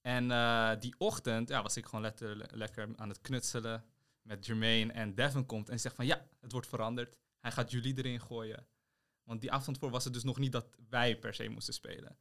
[0.00, 3.84] En eh, die ochtend ja, was ik gewoon letter, lekker aan het knutselen
[4.22, 4.92] met Jermaine.
[4.92, 7.16] En Devin komt en zegt van, ja, het wordt veranderd.
[7.38, 8.66] Hij gaat jullie erin gooien.
[9.22, 12.18] Want die avond voor was het dus nog niet dat wij per se moesten spelen.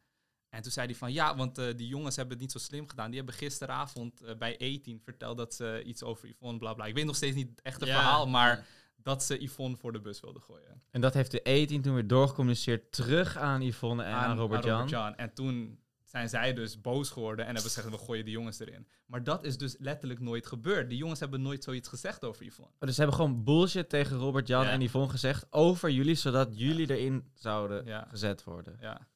[0.58, 2.88] En toen zei hij van, ja, want eh, die jongens hebben het niet zo slim
[2.88, 3.08] gedaan.
[3.08, 6.86] Die hebben gisteravond eh, bij 18 verteld dat ze iets over Yvonne, bla bla.
[6.86, 7.94] Ik weet nog steeds niet het echte Ja.
[7.94, 8.66] verhaal, maar
[8.96, 10.82] dat ze Yvonne voor de bus wilden gooien.
[10.92, 14.74] En dat heeft de E-team toen weer doorgecommuniceerd terug aan Yvonne en aan, Robert-Jan.
[14.74, 15.16] Robert-Jan.
[15.16, 18.88] En toen zijn zij dus boos geworden en hebben gezegd, we gooien die jongens erin.
[19.06, 20.90] Maar dat is dus letterlijk nooit gebeurd.
[20.90, 22.72] Die jongens hebben nooit zoiets gezegd over Yvonne.
[22.74, 24.70] Oh, dus ze hebben gewoon bullshit tegen Robert-Jan Ja.
[24.72, 28.78] en Yvonne gezegd over jullie, zodat jullie erin zouden gezet worden.
[28.82, 29.08] Ja.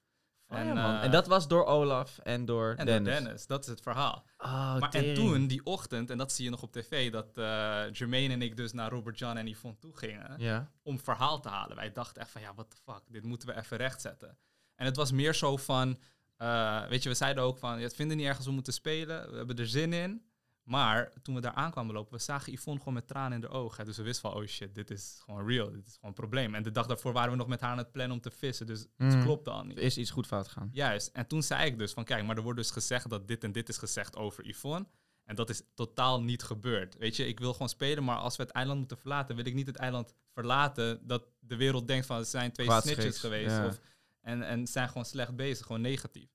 [0.52, 3.14] Oh, En, ja, eh, en dat was door Olaf en door En Dennis.
[3.14, 4.26] door Dennis, dat is het verhaal.
[4.38, 7.84] Oh, maar en toen, die ochtend, en dat zie je nog op tv, dat eh
[7.92, 10.72] Jermaine en ik dus naar Robert John en Yvonne toe gingen Ja.
[10.84, 11.76] om verhaal te halen.
[11.76, 14.38] Wij dachten echt van, ja, what the fuck, dit moeten we even rechtzetten.
[14.76, 16.00] En het was meer zo van,
[16.38, 19.32] eh, weet je, we zeiden ook van, ja, het vinden niet ergens we moeten spelen,
[19.32, 20.26] we hebben er zin in.
[20.64, 23.86] Maar toen we daar aankwamen lopen, we zagen Yvonne gewoon met tranen in de ogen.
[23.86, 26.56] Dus we wisten van, oh shit, dit is gewoon real, dit is gewoon een probleem.
[26.56, 28.66] En de dag daarvoor waren we nog met haar aan het plannen om te vissen,
[28.66, 29.24] dus het Mm.
[29.24, 29.78] klopte al niet.
[29.78, 30.70] Er is iets goed fout gegaan.
[30.72, 31.08] Juist.
[31.08, 33.52] En toen zei ik dus van kijk, maar er wordt dus gezegd dat dit en
[33.52, 34.88] dit is gezegd over Yvonne.
[35.24, 36.98] En dat is totaal niet gebeurd.
[36.98, 39.54] Weet je, ik wil gewoon spelen, maar als we het eiland moeten verlaten, wil ik
[39.54, 43.56] niet het eiland verlaten dat de wereld denkt van het zijn twee Kwaadschiks, snitches geweest.
[43.56, 43.66] ja.
[43.68, 43.80] Of,
[44.22, 46.30] en, en zijn gewoon slecht bezig, gewoon negatief.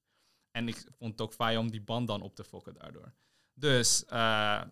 [0.50, 3.12] En ik vond het ook fijn om die band dan op te fokken daardoor.
[3.58, 4.62] Dus eh,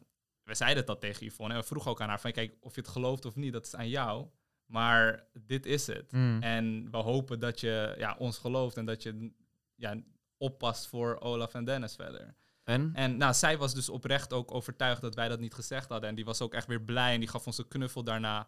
[0.42, 2.80] we zeiden dat tegen Yvonne en we vroegen ook aan haar van kijk, of je
[2.80, 4.28] het gelooft of niet, dat is aan jou.
[4.66, 6.12] Maar dit is het.
[6.12, 6.42] Mm.
[6.42, 9.32] En we hopen dat je ja, ons gelooft en dat je
[9.74, 10.02] ja,
[10.36, 12.34] oppast voor Olaf en Dennis verder.
[12.64, 12.90] En?
[12.94, 16.08] En nou, zij was dus oprecht ook overtuigd dat wij dat niet gezegd hadden.
[16.08, 18.46] En die was ook echt weer blij en die gaf ons een knuffel daarna.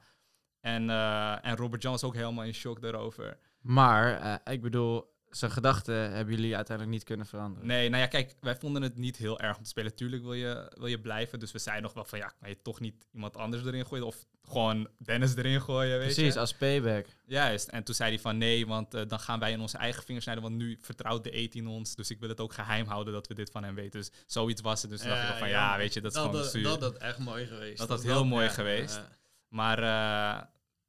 [0.60, 3.38] En, eh, en Robert John was ook helemaal in shock daarover.
[3.60, 7.66] Maar, eh, ik bedoel, zijn gedachten hebben jullie uiteindelijk niet kunnen veranderen.
[7.66, 9.94] Nee, nou ja, kijk, wij vonden het niet heel erg om te spelen.
[9.94, 11.38] Tuurlijk wil je, wil je blijven.
[11.38, 14.06] Dus we zeiden nog wel van, ja, kan je toch niet iemand anders erin gooien?
[14.06, 16.40] Of gewoon Dennis erin gooien, weet Precies, je?
[16.40, 17.06] als payback.
[17.26, 17.68] Juist.
[17.68, 20.24] En toen zei hij van, nee, want eh, dan gaan wij in onze eigen vingers
[20.24, 20.44] snijden.
[20.44, 21.94] Want nu vertrouwt de 18 ons.
[21.94, 24.00] Dus ik wil het ook geheim houden dat we dit van hem weten.
[24.00, 24.90] Dus zoiets was het.
[24.90, 26.62] Dus toen dacht ik ook van, ja, weet je, dat is gewoon dat, zuur.
[26.62, 27.78] dat had echt mooi geweest.
[27.78, 28.94] Dat had Dat- heel mooi ja, geweest.
[28.94, 29.08] ja.
[29.48, 30.42] Maar eh,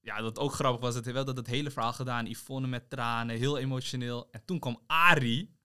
[0.07, 2.25] ja, dat ook grappig was, dat hij wel dat het hele verhaal gedaan.
[2.25, 4.27] Yvonne met tranen, heel emotioneel.
[4.31, 5.55] En toen kwam Ari,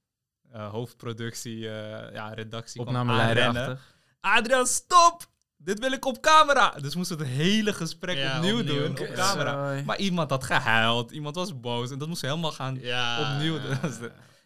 [0.51, 3.71] eh, hoofdproductie, eh, ja, redactie, kwam Opnameleider aanrennen.
[3.73, 3.95] achter.
[4.21, 5.31] Adriaan, stop!
[5.57, 6.71] Dit wil ik op camera!
[6.71, 8.79] Dus moesten we het hele gesprek Ja, opnieuw, opnieuw.
[8.87, 9.53] doen, op camera.
[9.69, 9.85] Sorry.
[9.85, 11.91] Maar iemand had gehuild, iemand was boos.
[11.91, 13.81] En dat moest helemaal gaan Ja, opnieuw ja,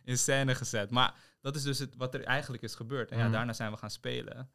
[0.04, 0.90] in scène gezet.
[0.90, 3.10] Maar dat is dus het, wat er eigenlijk is gebeurd.
[3.10, 3.32] En ja, Mhm.
[3.32, 4.50] daarna zijn we gaan spelen.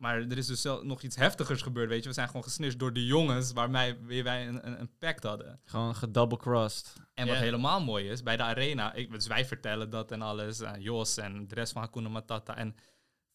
[0.00, 2.08] Maar er is dus zelf nog iets heftigers gebeurd, weet je.
[2.08, 5.60] We zijn gewoon gesnitcht door de jongens waarmee weer wij een, een, een pact hadden.
[5.64, 6.92] Gewoon gedouble-crossed.
[7.14, 10.62] En wat helemaal mooi is, bij de arena, ik, dus wij vertellen dat en alles,
[10.62, 12.56] aan Jos en de rest van Hakuna Matata.
[12.56, 12.76] En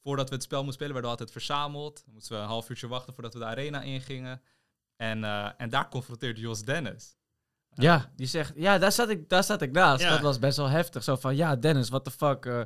[0.01, 2.01] voordat we het spel moesten spelen, werden we altijd verzameld.
[2.05, 4.41] Dan moesten we een half uurtje wachten voordat we de arena ingingen.
[4.95, 7.17] En, eh, en daar confronteerde Jos Dennis.
[7.69, 10.03] Ja, die zegt, ja, daar zat ik, daar zat ik naast.
[10.03, 10.09] Ja.
[10.09, 11.03] Dat was best wel heftig.
[11.03, 12.45] Zo van, ja, Dennis, what the fuck.
[12.45, 12.61] eh,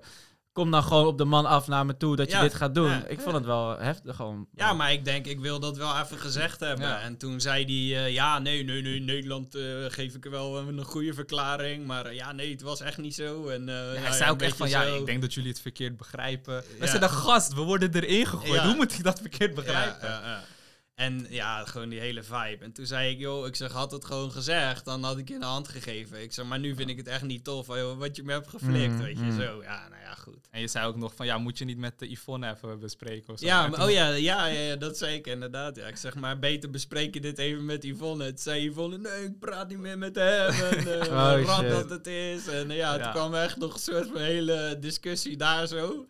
[0.51, 2.75] kom dan gewoon op de man af naar me toe dat je Ja, dit gaat
[2.75, 2.89] doen.
[2.89, 3.05] ja.
[3.07, 4.47] ik vond het wel heftig gewoon.
[4.55, 6.87] Ja, maar ik denk, ik wil dat wel even gezegd hebben.
[6.87, 6.99] Ja.
[7.01, 10.83] En toen zei hij, eh, ja, nee, nee, nee, Nederland eh, geef ik wel een
[10.83, 11.85] goede verklaring.
[11.87, 13.47] Maar eh, ja, nee, het was echt niet zo.
[13.47, 15.49] En, eh, Ja, nou hij ja, zei ook echt van, ja, ik denk dat jullie
[15.49, 16.63] het verkeerd begrijpen.
[16.79, 18.61] We zijn een gast, we worden erin gegooid.
[18.61, 20.09] Hoe moet ik dat verkeerd begrijpen?
[20.99, 22.57] En ja, gewoon die hele vibe.
[22.63, 25.35] En toen zei ik, joh, ik zeg, had het gewoon gezegd, dan had ik je
[25.35, 26.21] een hand gegeven.
[26.21, 28.47] Ik zeg, maar nu vind ik het echt niet tof, joh, wat je me hebt
[28.49, 29.39] geflikt, Mm, weet je, mm.
[29.39, 29.61] zo.
[29.63, 30.47] Ja, nou ja, goed.
[30.51, 33.33] En je zei ook nog van, ja, moet je niet met de Yvonne even bespreken
[33.33, 33.45] of zo?
[33.45, 35.75] Ja, maar, oh ja, ja, ja, ja, dat zei ik inderdaad.
[35.75, 35.85] Ja.
[35.87, 38.23] Ik zeg maar, beter bespreek je dit even met Yvonne.
[38.23, 40.49] Het zei Yvonne, nee, ik praat niet meer met hem.
[40.49, 42.47] En eh, Oh, wat dat het is.
[42.47, 43.03] En eh, ja, Ja.
[43.03, 46.07] toen kwam echt nog een soort van hele discussie daar zo.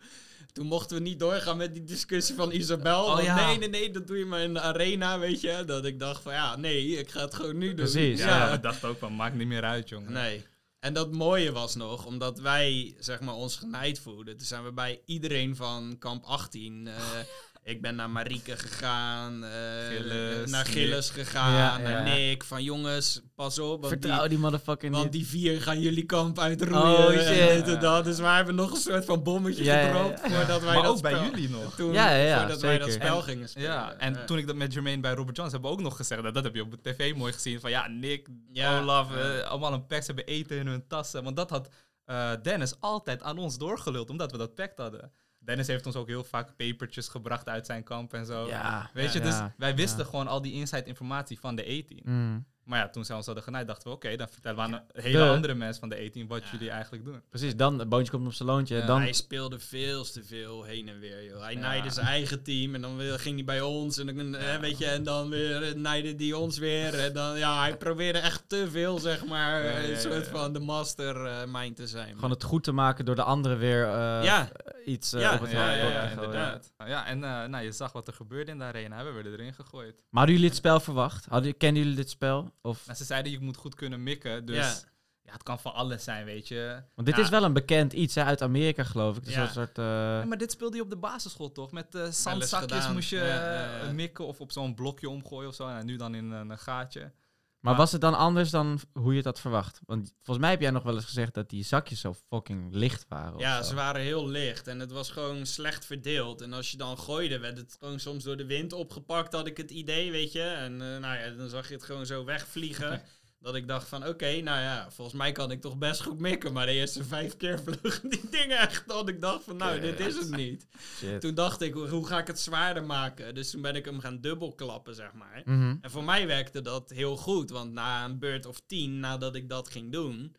[0.52, 3.04] Toen mochten we niet doorgaan met die discussie van Isabel.
[3.04, 3.46] Oh, ja.
[3.46, 5.62] Nee, nee, nee, dat doe je maar in de arena, weet je.
[5.66, 7.76] Dat ik dacht van, ja, nee, ik ga het gewoon nu doen.
[7.76, 8.50] Precies, Ja, ja.
[8.50, 10.12] we dachten ook van, maakt niet meer uit, jongen.
[10.12, 10.46] Nee.
[10.80, 14.36] En dat mooie was nog, omdat wij zeg maar ons genijd voelden.
[14.36, 16.86] Toen zijn we bij iedereen van kamp 18.
[16.86, 16.94] eh,
[17.62, 19.50] ik ben naar Marieke gegaan, eh,
[19.88, 20.72] Gilles, naar Nick.
[20.72, 22.14] Gilles gegaan, Ja, naar ja.
[22.14, 22.44] Nick.
[22.44, 25.12] Van jongens, pas op, want, Vertrouw die, die motherfucker want niet.
[25.12, 26.82] die vier gaan jullie kamp uitroeien.
[27.06, 27.68] Oh, en shit.
[27.68, 28.04] en dat.
[28.04, 29.92] Dus wij hebben nog een soort van bommetje Ja, ja, ja.
[29.92, 31.74] gedropt voordat wij Maar dat ook bij jullie nog.
[31.74, 33.68] Toen, Ja, ja, ja, voordat wij dat spel En- gingen spelen.
[33.68, 34.24] Ja, en Ja.
[34.24, 36.22] toen ik dat met Jermaine bij Robert Jones hebben we ook nog gezegd.
[36.22, 37.60] Dat, dat heb je op tv mooi gezien.
[37.60, 39.38] Van ja, Nick, Ja, Olaf, ja.
[39.38, 40.04] eh, allemaal een pact.
[40.04, 41.24] Ze hebben eten in hun tassen.
[41.24, 41.68] Want dat had
[42.04, 44.10] eh, Dennis altijd aan ons doorgeluld.
[44.10, 45.12] Omdat we dat pact hadden.
[45.44, 48.46] Dennis heeft ons ook heel vaak papertjes gebracht uit zijn kamp en zo.
[48.46, 48.90] Ja.
[48.94, 49.24] Weet je, Ja.
[49.24, 50.04] dus wij wisten Ja.
[50.10, 52.00] gewoon al die inside informatie van de 18.
[52.04, 52.46] Mm.
[52.70, 55.02] Maar ja, toen zij ons hadden genaaid, dachten we, oké, dan vertellen we aan een
[55.02, 56.48] hele De- andere mensen van de 18 wat Ja.
[56.52, 57.22] jullie eigenlijk doen.
[57.28, 58.76] Precies, dan, het boontje komt op zijn loontje.
[58.76, 61.42] Ja, dan, Hij speelde veel te veel heen en weer, joh.
[61.42, 61.58] Hij Ja.
[61.58, 64.86] naaide zijn eigen team en dan ging hij bij ons en dan, eh, weet je,
[64.86, 66.98] en dan weer eh, naaide hij ons weer.
[66.98, 70.28] En dan, ja, hij probeerde echt te veel, zeg maar, Ja, eh, ja, een soort
[70.28, 72.14] van de mastermind te zijn.
[72.14, 74.48] gewoon het goed te maken door de anderen weer eh, ja,
[74.84, 76.72] iets eh, Ja, op het ja, ja, inderdaad.
[76.86, 79.04] Ja, en eh, nou, je zag wat er gebeurde in de arena.
[79.04, 79.94] We werden erin gegooid.
[79.94, 81.26] Maar hadden jullie het spel verwacht?
[81.28, 82.52] Hadden, kennen jullie dit spel?
[82.62, 84.44] Of, Maar ze zeiden, je moet goed kunnen mikken.
[84.44, 84.74] Dus Ja.
[85.22, 86.82] ja, het kan van alles zijn, weet je.
[86.94, 87.22] want dit Ja.
[87.22, 89.28] is wel een bekend iets hè, uit Amerika, geloof ik.
[89.28, 89.46] Ja.
[89.48, 89.78] soort...
[89.78, 91.72] eh, Ja, maar dit speelde je op de basisschool toch?
[91.72, 95.68] Met eh zandzakjes moest je eh, mikken of op zo'n blokje omgooien of zo.
[95.68, 97.12] En nu dan in een gaatje.
[97.60, 99.80] Maar was het dan anders dan hoe je had verwacht?
[99.86, 103.06] Want volgens mij heb jij nog wel eens gezegd dat die zakjes zo fucking licht
[103.08, 103.38] waren.
[103.38, 106.40] Ja, ze waren heel licht en het was gewoon slecht verdeeld.
[106.40, 109.56] En als je dan gooide, werd het gewoon soms door de wind opgepakt, had ik
[109.56, 110.42] het idee, weet je.
[110.42, 113.02] En eh, nou ja, dan zag je het gewoon zo wegvliegen.
[113.40, 116.52] dat ik dacht van, oké, nou ja, volgens mij kan ik toch best goed mikken.
[116.52, 120.00] Maar de eerste vijf keer vlogen die dingen echt dat ik dacht van, nou, dit
[120.00, 120.66] is het niet.
[120.96, 121.20] Shit.
[121.20, 123.34] Toen dacht ik, hoe- ga ik het zwaarder maken?
[123.34, 125.42] Dus toen ben ik hem gaan dubbelklappen, zeg maar.
[125.44, 125.76] Mhm.
[125.80, 129.48] En voor mij werkte dat heel goed, want na een beurt of tien nadat ik
[129.48, 130.36] dat ging doen,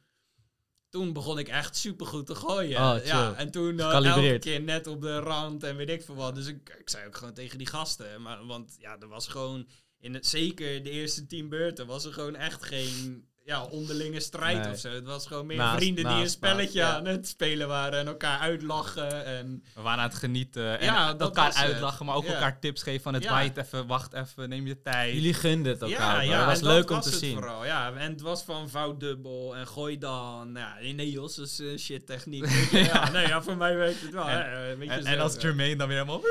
[0.89, 2.77] toen begon ik echt supergoed te gooien.
[2.81, 6.15] Oh, ja, en toen uh, elke keer net op de rand en weet ik veel
[6.15, 6.35] wat.
[6.35, 9.67] Dus ik, ik zei ook gewoon tegen die gasten, maar, want ja, er was gewoon,
[10.01, 14.63] in het, zeker de eerste tien beurten, was er gewoon echt geen ja, onderlinge strijd
[14.63, 14.71] Nee.
[14.73, 14.89] of zo.
[14.89, 16.97] Het was gewoon meer Naast- vrienden die een spelletje naast, ja.
[16.97, 19.25] aan het spelen waren en elkaar uitlachen.
[19.25, 21.55] En We waren aan het genieten en Ja, dat elkaar het.
[21.55, 22.33] uitlachen, maar ook Ja.
[22.33, 23.29] elkaar tips geven van het Ja.
[23.31, 25.13] waait even, wacht even, neem je tijd.
[25.13, 26.25] Jullie gunden het elkaar.
[26.25, 27.33] Ja, dat was en leuk om was te het zien.
[27.33, 30.51] Vooral, ja, en het was van vouw dubbel en gooi dan.
[30.53, 32.45] Ja, nee, Jos is eh, shit techniek.
[32.45, 34.29] weet ja, nee, ja, voor mij werkt het wel.
[34.29, 35.39] En- hè, eh, weet En, als ja.
[35.41, 36.21] Jermaine dan weer helemaal...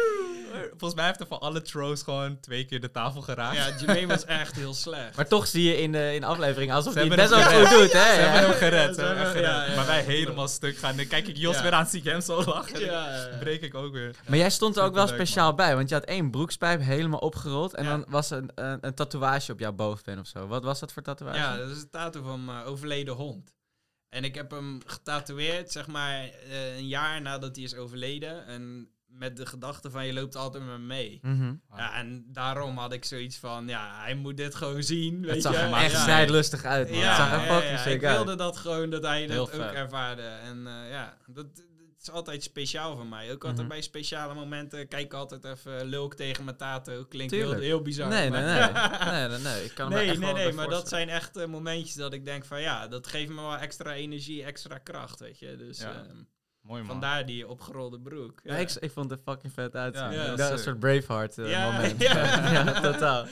[0.69, 3.57] Volgens mij heeft hij van alle throws gewoon twee keer de tafel geraakt.
[3.57, 5.17] Ja, Jermaine was echt heel slecht.
[5.17, 7.71] Maar toch zie je in de, in de aflevering alsof hij het best wel goed
[7.71, 8.15] doet, hè?
[8.15, 9.17] Ze hebben hem gered, ze gered.
[9.17, 10.05] hebben- ja, ja, maar wij ja.
[10.05, 10.97] helemaal stuk gaan.
[10.97, 11.63] Dan kijk ik Jos Ja.
[11.63, 12.81] weer aan, zie ik hem zo lachen.
[12.81, 14.15] Ja, breek ik ook weer.
[14.29, 17.75] Maar jij stond er ook wel speciaal bij, want je had één broekspijp helemaal opgerold
[17.75, 17.91] en Ja.
[17.91, 20.47] dan was er een, een, een tatoeage op jouw bovenbeen of zo.
[20.47, 21.39] Wat was dat voor tatoeage?
[21.39, 23.53] Ja, dat is een tattoo van mijn overleden hond.
[24.09, 28.47] En ik heb hem getatoeëerd, zeg maar, eh, een jaar nadat hij is overleden.
[28.47, 28.89] En
[29.21, 31.19] met de gedachte van, je loopt altijd met me mee.
[31.23, 31.55] Mhm.
[31.77, 35.43] Ja, en daarom had ik zoiets van, ja, hij moet dit gewoon zien, weet Het
[35.43, 35.59] zag je.
[35.59, 36.05] er maar echt ja.
[36.05, 36.99] zijdlustig uit, man.
[36.99, 38.17] Ja, het zag er ja, ik uit.
[38.17, 39.73] wilde dat gewoon, dat hij Heel dat ook vet.
[39.75, 40.23] ervaarde.
[40.23, 41.65] En eh, ja, dat, dat
[42.09, 43.33] is altijd speciaal voor mij.
[43.33, 43.69] Ook altijd Mhm.
[43.69, 47.05] bij speciale momenten kijk ik altijd even lulk tegen mijn tato.
[47.05, 48.09] Klinkt heel, heel bizar.
[48.09, 49.13] Nee, nee, maar- nee.
[49.29, 49.65] nee, nee, nee.
[49.65, 52.45] Ik kan nee, echt nee, nee, maar dat zijn echt eh, momentjes dat ik denk
[52.45, 55.57] van ja, dat geeft me wel extra energie, extra kracht, weet je.
[55.57, 55.93] Dus Ja.
[55.93, 56.17] ehm,
[56.61, 56.91] Mooi man.
[56.91, 58.41] vandaar die opgerolde broek.
[58.43, 60.05] Ja, ik, ik vond het er fucking vet uitzien.
[60.05, 62.01] Ja, Ja, ja, dat is een soort Braveheart eh, Ja, moment.
[62.03, 62.51] ja.
[62.53, 63.27] Ja, totaal.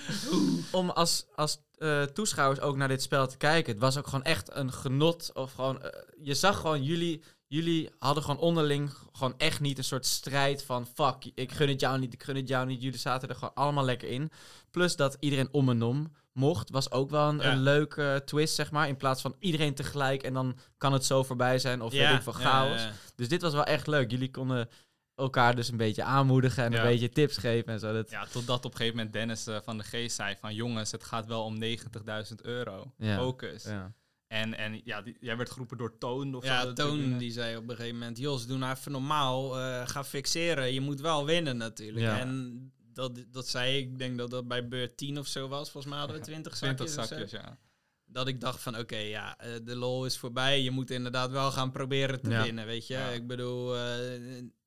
[0.73, 3.73] Om als, als eh, toeschouwers ook naar dit spel te kijken.
[3.73, 5.31] Het was ook gewoon echt een genot.
[5.35, 5.91] Of gewoon, eh,
[6.23, 10.87] je zag gewoon, jullie, jullie hadden gewoon onderling gewoon echt niet een soort strijd van...
[10.95, 12.83] Fuck, ik gun het jou niet, ik gun het jou niet.
[12.83, 14.31] Jullie zaten er gewoon allemaal lekker in.
[14.71, 17.53] Plus dat iedereen om en om mocht, was ook wel een, Ja.
[17.53, 18.89] een leuke twist, zeg maar.
[18.89, 21.83] In plaats van iedereen tegelijk en dan kan het zo voorbij zijn.
[21.83, 22.81] Of weet ik van ja, chaos.
[22.83, 22.91] ja.
[23.15, 24.11] Dus dit was wel echt leuk.
[24.11, 24.69] Jullie konden
[25.15, 26.79] elkaar dus een beetje aanmoedigen en Ja.
[26.79, 27.93] een beetje tips geven en zo.
[27.93, 30.55] Dat, Ja, totdat op een gegeven moment Dennis eh, van de Geest zei van...
[30.55, 32.93] Jongens, het gaat wel om 90.000 euro.
[32.99, 33.17] Ja.
[33.17, 33.63] Focus.
[33.65, 33.93] ja.
[34.27, 36.73] En, en ja, die- jij werd geroepen door Toon of Ja, zo.
[36.73, 40.73] Toon die zei op een gegeven moment, Jos, doe nou even normaal, eh, ga fixeren.
[40.73, 42.05] Je moet wel winnen natuurlijk.
[42.05, 42.19] Ja.
[42.19, 45.71] En dat, dat zei ik, denk dat dat bij beurt 10 of zo was.
[45.71, 46.77] Volgens mij hadden we 20 zakjes.
[46.77, 47.15] 20 of zo.
[47.15, 47.59] zakjes, ja.
[48.07, 50.63] Dat ik dacht van, oké, ja, eh, de lol is voorbij.
[50.63, 52.43] Je moet inderdaad wel gaan proberen te Ja.
[52.43, 52.95] winnen, weet je.
[52.95, 53.09] Ja.
[53.09, 53.83] Ik bedoel, eh,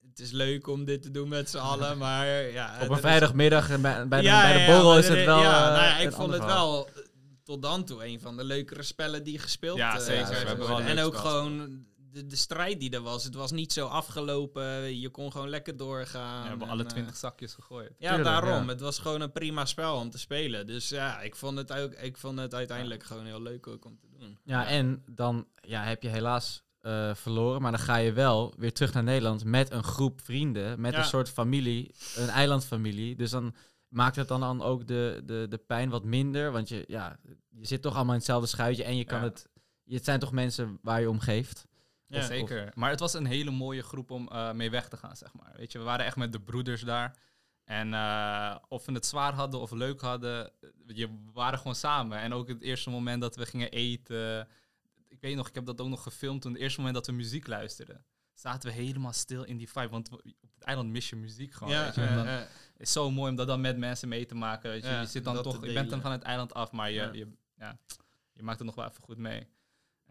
[0.09, 2.79] het is leuk om dit te doen met z'n allen, maar ja...
[2.81, 5.39] Op een vrijdagmiddag en bij, bij, de, Ja, bij de borrel is het wel.
[5.39, 6.89] Ja, eh, nou ja, ik vond het wel
[7.43, 10.25] tot dan toe een van de leukere spellen die gespeeld Ja, zeker.
[10.25, 13.23] zijn We hebben wel En ook gewoon de, de strijd die er was.
[13.23, 14.99] Het was niet zo afgelopen.
[14.99, 16.41] Je kon gewoon lekker doorgaan.
[16.43, 17.93] we hebben en, alle eh, 20 zakjes gegooid.
[17.97, 18.63] ja, Tuurlijk, daarom.
[18.63, 18.69] ja.
[18.71, 20.65] Het was gewoon een prima spel om te spelen.
[20.67, 23.97] Dus ja, ik vond het, ook, ik vond het uiteindelijk gewoon heel leuk ook om
[23.99, 24.37] te doen.
[24.43, 27.61] Ja, en dan ja, heb je helaas eh, verloren.
[27.61, 30.81] Maar dan ga je wel weer terug naar Nederland met een groep vrienden.
[30.81, 30.99] Met Ja.
[30.99, 33.15] een soort familie, een eilandfamilie.
[33.15, 33.55] Dus dan
[33.87, 36.51] maakt het dan, dan ook de, de, de pijn wat minder.
[36.51, 38.83] Want je, ja, je zit toch allemaal in hetzelfde schuitje.
[38.83, 39.23] En je kan Ja.
[39.23, 39.49] het.
[39.85, 41.67] Het zijn toch mensen waar je om geeft.
[42.19, 42.21] Ja.
[42.25, 42.71] Zeker.
[42.75, 45.53] Maar het was een hele mooie groep om eh, mee weg te gaan, zeg maar.
[45.57, 47.15] Weet je, we waren echt met de broeders daar.
[47.63, 51.75] En eh, of we het zwaar hadden of leuk hadden, eh, je, we waren gewoon
[51.75, 52.17] samen.
[52.19, 54.47] En ook het eerste moment dat we gingen eten.
[55.07, 56.51] Ik weet nog, ik heb dat ook nog gefilmd toen.
[56.53, 58.05] Het eerste moment dat we muziek luisterden.
[58.33, 59.89] Zaten we helemaal stil in die vibe.
[59.89, 60.21] Want op
[60.55, 61.73] het eiland mis je muziek gewoon.
[61.73, 62.01] Ja, weet je.
[62.01, 62.47] En dan- ja.
[62.77, 64.69] Is zo mooi om dat dan met mensen mee te maken.
[64.69, 66.91] Weet je, Ja, je zit dan toch, je bent dan van het eiland af, maar
[66.91, 67.77] je, je, ja,
[68.33, 69.47] je maakt het nog wel even goed mee.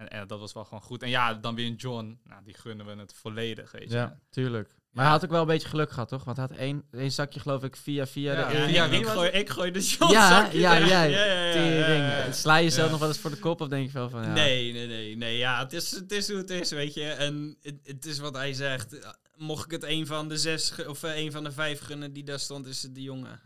[0.00, 1.02] En, en dat was wel gewoon goed.
[1.02, 2.20] En ja, dan weer een John.
[2.24, 3.96] Nou, die gunnen we het volledig, weet je.
[3.96, 4.78] Ja, tuurlijk.
[4.90, 6.24] Maar hij had ook wel een beetje geluk gehad, toch?
[6.24, 9.30] Want hij had één, één zakje, geloof ik, via via Ja, de Ja, ik, gooi,
[9.30, 10.10] ik gooi de shot.
[10.10, 12.32] ja, ja, ja, ja.
[12.32, 12.90] Sla je jezelf Ja.
[12.90, 14.22] nog wel eens voor de kop of denk je wel van...
[14.22, 15.36] Ja, Nee, nee, nee, nee.
[15.36, 17.04] Ja, het is, het is hoe het is, weet je.
[17.10, 19.16] En het, het is wat hij zegt.
[19.36, 22.24] Mocht ik het een van de zes of eh, een van de vijf gunnen die
[22.24, 23.40] daar stond, is het die jongen.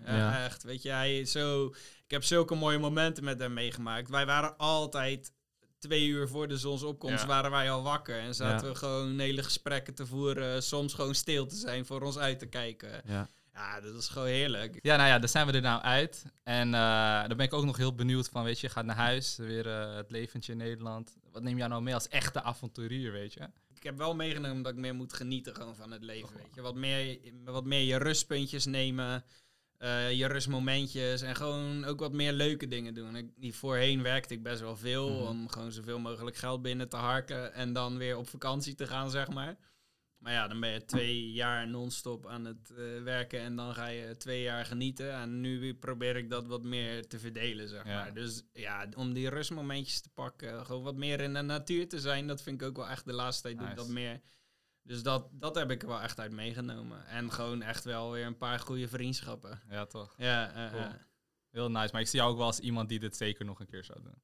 [0.44, 0.90] Echt, weet je.
[0.90, 1.66] Hij is zo.
[2.04, 4.10] Ik heb zulke mooie momenten met hem meegemaakt.
[4.10, 5.32] Wij waren altijd
[5.84, 7.26] twee uur voor de zonsopkomst Ja.
[7.26, 8.72] waren wij al wakker en zaten Ja.
[8.72, 12.46] we gewoon hele gesprekken te voeren, soms gewoon stil te zijn voor ons uit te
[12.46, 13.02] kijken.
[13.06, 13.28] Ja.
[13.52, 14.78] Ja, dat is gewoon heerlijk.
[14.82, 16.24] Ja, nou ja, daar zijn we er nou uit.
[16.42, 18.96] En eh dan ben ik ook nog heel benieuwd van, weet je, je gaat naar
[18.96, 21.16] huis, weer eh, het leventje in Nederland.
[21.32, 23.40] Wat neem jij nou mee als echte avonturier, weet je?
[23.74, 26.60] Ik heb wel meegenomen dat ik meer moet genieten gewoon van het leven, weet je.
[26.60, 29.24] Wat meer, wat meer je rustpuntjes nemen,
[29.78, 33.16] eh, je rustmomentjes en gewoon ook wat meer leuke dingen doen.
[33.16, 35.22] Ik, die voorheen werkte ik best wel veel Mhm.
[35.28, 39.10] om gewoon zoveel mogelijk geld binnen te harken en dan weer op vakantie te gaan,
[39.10, 39.56] zeg maar.
[40.18, 43.86] Maar ja, dan ben je twee jaar non-stop aan het eh, werken en dan ga
[43.86, 45.12] je twee jaar genieten.
[45.12, 47.94] En nu probeer ik dat wat meer te verdelen, zeg Ja.
[47.94, 48.14] maar.
[48.14, 52.26] Dus ja, om die rustmomentjes te pakken, gewoon wat meer in de natuur te zijn,
[52.26, 53.86] dat vind ik ook wel echt de laatste tijd doe ik Nice.
[53.86, 54.20] dat meer.
[54.86, 57.06] Dus dat, dat heb ik er wel echt uit meegenomen.
[57.06, 59.60] En gewoon echt wel weer een paar goede vriendschappen.
[59.70, 60.14] Ja, toch?
[60.16, 60.84] Ja, Cool.
[61.50, 61.88] Heel nice.
[61.92, 64.02] Maar ik zie jou ook wel als iemand die dit zeker nog een keer zou
[64.02, 64.22] doen.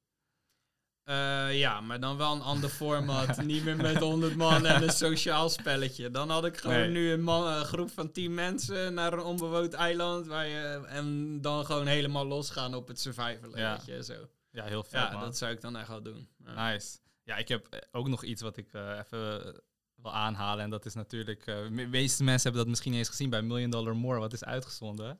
[1.03, 3.41] Eh, ja, maar dan wel een ander format.
[3.43, 6.11] Niet meer met 100 man en een sociaal spelletje.
[6.11, 6.89] Dan had ik gewoon Nee.
[6.89, 10.27] nu een, man, een groep van 10 mensen naar een onbewoond eiland.
[10.27, 13.59] Waar je, en dan gewoon helemaal losgaan op het survivalen.
[13.59, 13.79] Ja.
[13.85, 14.27] Je, zo.
[14.49, 15.21] Ja, heel vet, Ja, man.
[15.21, 16.29] dat zou ik dan echt wel doen.
[16.37, 16.97] Nice.
[17.23, 19.61] Ja, ik heb ook nog iets wat ik eh, even
[20.09, 20.63] aanhalen.
[20.63, 21.45] En dat is natuurlijk...
[21.45, 24.43] eh, de meeste mensen hebben dat misschien eens gezien bij Million Dollar More, wat is
[24.43, 25.19] uitgezonden.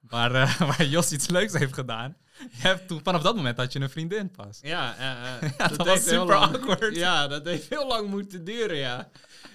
[0.00, 2.16] Maar eh, waar Jos iets leuks heeft gedaan.
[2.38, 4.58] Je hebt toen, vanaf dat moment had je een vriendin pas.
[4.62, 5.10] Ja, eh,
[5.42, 6.96] eh, Ja, dat was heeft heel super lang- awkward.
[6.96, 9.08] Ja, dat heeft heel lang moeten duren, ja.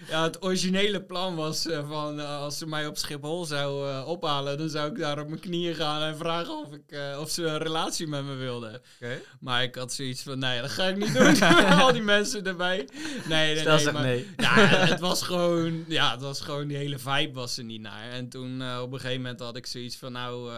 [0.10, 4.08] Ja, het originele plan was eh, van eh, als ze mij op Schiphol zou eh,
[4.08, 7.30] ophalen, dan zou ik daar op mijn knieën gaan en vragen of, ik, eh, of
[7.30, 8.82] ze een relatie met me wilden.
[9.02, 9.22] Oké.
[9.40, 11.42] Maar ik had zoiets van, nee, dat ga ik niet doen.
[11.82, 12.90] Al die mensen erbij.
[13.28, 13.92] Nee, nee, Stel nee.
[13.92, 14.28] maar- nee.
[14.38, 18.10] Ja, het was gewoon, ja, het was gewoon, die hele vibe was er niet naar.
[18.10, 20.58] En toen eh, op een gegeven moment had ik zoiets van, nou, eh,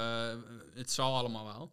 [0.74, 1.72] het zal allemaal wel.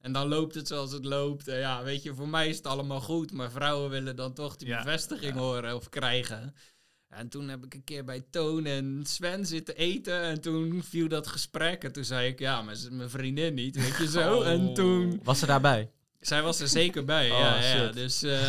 [0.00, 1.48] En dan loopt het zoals het loopt.
[1.48, 3.32] En ja, weet je, voor mij is het allemaal goed.
[3.32, 5.40] Maar vrouwen willen dan toch die Ja, bevestiging ja.
[5.40, 6.54] horen of krijgen.
[7.08, 10.20] En toen heb ik een keer bij Toon en Sven zitten eten.
[10.20, 11.84] En toen viel dat gesprek.
[11.84, 14.36] En toen zei ik, ja, maar ze is mijn vriendin niet, weet je zo.
[14.36, 14.46] Oh.
[14.46, 15.20] En toen...
[15.22, 15.90] Was ze daarbij?
[16.20, 17.92] Zij was er zeker bij, Oh, ja, ja.
[17.92, 18.40] Dus eh,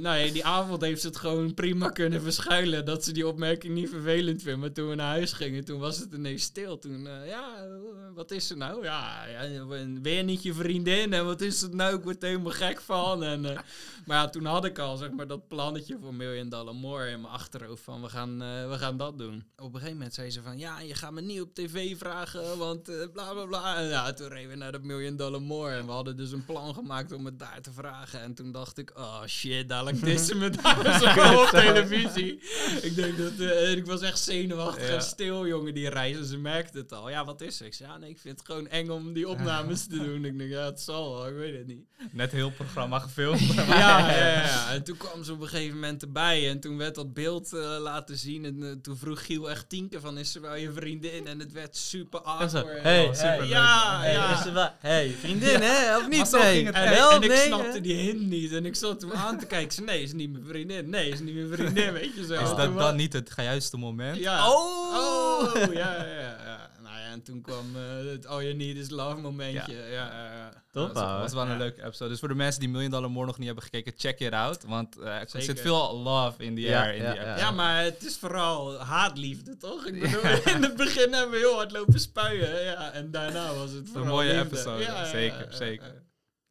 [0.00, 2.84] nou ja, die avond heeft ze het gewoon prima kunnen verschuilen.
[2.84, 4.60] Dat ze die opmerking niet vervelend vindt.
[4.60, 6.78] Maar toen we naar huis gingen, toen was het ineens stil.
[6.78, 7.68] Toen, eh, ja,
[8.14, 8.84] wat is er nou?
[8.84, 9.66] Ja, ja,
[10.02, 11.12] weer niet je vriendin.
[11.12, 11.96] En wat is het nou?
[11.96, 13.24] Ik word helemaal gek van.
[13.24, 13.58] En, eh,
[14.06, 17.20] maar ja, toen had ik al, zeg maar, dat plannetje voor Million Dollar More in
[17.20, 17.82] mijn achterhoofd.
[17.82, 19.44] Van, we gaan, we gaan dat doen.
[19.56, 22.58] Op een gegeven moment zei ze van, ja, je gaat me niet op tv vragen,
[22.58, 23.76] want bla, bla, bla.
[23.76, 25.74] En ja, toen reden we naar dat Million Dollar More.
[25.74, 28.20] En we hadden dus een plan gemaakt om het daar te vragen.
[28.20, 32.40] En toen dacht ik, oh shit, dadelijk dissen me daar op televisie.
[32.82, 34.94] ik denk dat, eh, ik was echt zenuwachtig Ja.
[34.94, 36.16] en stil, jongen, die reis.
[36.16, 37.10] En ze merkte het al.
[37.10, 37.66] Ja, wat is er?
[37.66, 40.24] Ik zei, ja, nee, ik vind het gewoon eng om die opnames te doen.
[40.24, 41.84] Ik denk, ja, het zal wel, ik weet het niet.
[42.12, 43.40] Net heel programma gefilmd.
[43.54, 44.70] Ja, ja, ja.
[44.74, 47.76] En toen kwam ze op een gegeven moment erbij en toen werd dat beeld eh,
[47.80, 48.44] laten zien.
[48.44, 51.26] En eh, toen vroeg Giel echt tien keer van, is ze wel je vriendin?
[51.26, 52.82] En het werd super awkward.
[52.82, 53.48] hey, Oh, superleuk.
[53.48, 54.34] Ja, Hey, ja.
[54.36, 55.96] is ze wel- hey, vriendin, hè?
[55.96, 56.28] Of Maar niet?
[56.28, 56.54] zo Nee.
[56.54, 57.80] ging het En, Wel, en ik snapte hè?
[57.80, 58.52] die hint niet.
[58.52, 59.66] En ik zat hem aan te kijken.
[59.66, 60.90] Ik zei, nee, is niet mijn vriendin.
[60.90, 62.32] Nee, is niet mijn vriendin, weet je zo.
[62.42, 64.16] Is dat dan niet het juiste moment?
[64.18, 64.48] Ja.
[64.50, 64.90] Oh!
[64.94, 66.70] Oh, ja, ja, ja, ja.
[66.82, 69.72] Nou ja, en toen kwam eh, het All You Need Is Love momentje.
[69.72, 70.50] Ja, ja, ja.
[70.72, 71.56] Top, Dat was, wel een Ja.
[71.56, 72.10] leuke episode.
[72.10, 74.64] Dus voor de mensen die Million Dollar More nog niet hebben gekeken, check it out.
[74.66, 77.50] Want eh, er zit veel love in die Ja, air in ja, die ja.
[77.50, 79.86] maar het is vooral haatliefde, toch?
[79.86, 80.20] Ik bedoel,
[80.54, 82.64] in het begin hebben we heel hard lopen spuien.
[82.64, 84.46] Ja, en daarna was het Een vooral mooie liefde.
[84.46, 86.02] episode, Ja, ja, zeker, ja, ja, zeker.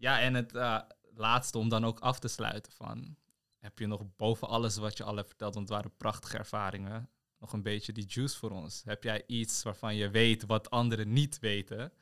[0.01, 0.19] Ja.
[0.19, 0.79] En het eh,
[1.13, 3.15] laatste om dan ook af te sluiten van...
[3.57, 7.09] Heb je nog boven alles wat je al hebt verteld, want het waren prachtige ervaringen,
[7.39, 8.81] nog een beetje die juice voor ons?
[8.85, 11.93] Heb jij iets waarvan je weet wat anderen niet weten,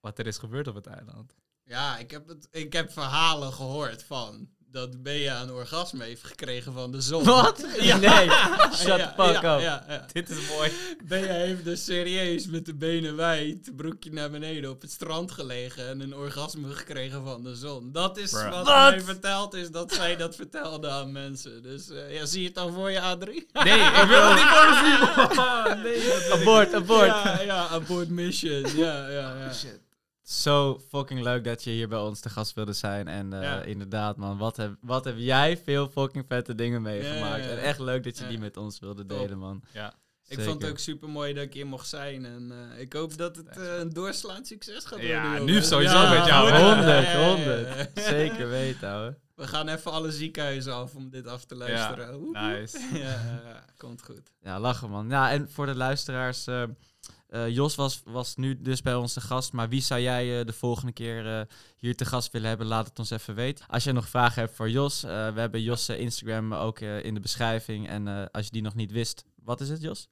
[0.00, 1.34] wat er is gebeurd op het eiland?
[1.62, 6.72] Ja, ik heb, het, ik heb verhalen gehoord van dat Bea een orgasme heeft gekregen
[6.72, 7.24] van de zon.
[7.24, 7.66] Wat?
[7.80, 7.96] Ja.
[7.96, 8.28] Nee,
[8.74, 9.60] shut the fuck ja, up.
[9.60, 10.06] Ja, ja.
[10.12, 10.72] Dit is mooi.
[11.04, 15.88] Bea heeft dus serieus met de benen wijd, broekje naar beneden op het strand gelegen
[15.88, 17.92] en een orgasme gekregen van de zon.
[17.92, 18.50] Dat is Bruh.
[18.50, 18.90] wat, Wat?
[18.90, 21.62] mij verteld is, dat zij dat vertelde aan mensen.
[21.62, 23.46] Dus eh, ja, zie je het dan voor je, Adrie?
[23.52, 25.82] Nee, ik wil het niet voor me zien.
[25.82, 27.06] nee, Abort, abort.
[27.06, 28.76] Ja, ja, abort mission.
[28.76, 29.52] Ja, ja, ja.
[30.30, 33.08] Zo fucking leuk dat je hier bij ons te gast wilde zijn.
[33.08, 33.62] En eh, Ja.
[33.62, 37.42] inderdaad, man, wat heb, wat heb jij veel fucking vette dingen meegemaakt.
[37.44, 37.58] Ja, ja, ja.
[37.58, 38.28] En echt leuk dat je Ja.
[38.30, 39.18] die met ons wilde Top.
[39.18, 39.62] delen, man.
[39.72, 39.88] Ja.
[39.88, 40.44] Ik Zeker.
[40.44, 42.24] vond het ook super mooi dat ik hier mocht zijn.
[42.24, 45.44] En eh, ik hoop dat het eh, een doorslaand succes gaat Ja, worden.
[45.44, 45.68] nu jongens.
[45.68, 47.90] sowieso met jou, honderd, 100, ja, ja, ja, 100.
[47.94, 48.02] ja.
[48.02, 49.18] Zeker weten, ouwe.
[49.34, 52.30] We gaan even alle ziekenhuizen af om dit af te luisteren.
[52.32, 52.78] Nice.
[52.92, 54.32] Ja, ja, ja, komt goed.
[54.42, 55.08] Ja, lachen, man.
[55.08, 56.46] Ja, en voor de luisteraars...
[57.48, 60.52] Jos was, was nu dus bij ons te gast, maar wie zou jij eh, de
[60.52, 62.66] volgende keer eh, hier te gast willen hebben?
[62.66, 63.64] Laat het ons even weten.
[63.68, 67.04] Als je nog vragen hebt voor Jos, eh, we hebben Jos' eh, Instagram ook eh,
[67.04, 67.88] in de beschrijving.
[67.88, 70.08] En eh, als je die nog niet wist, wat is het, Jos?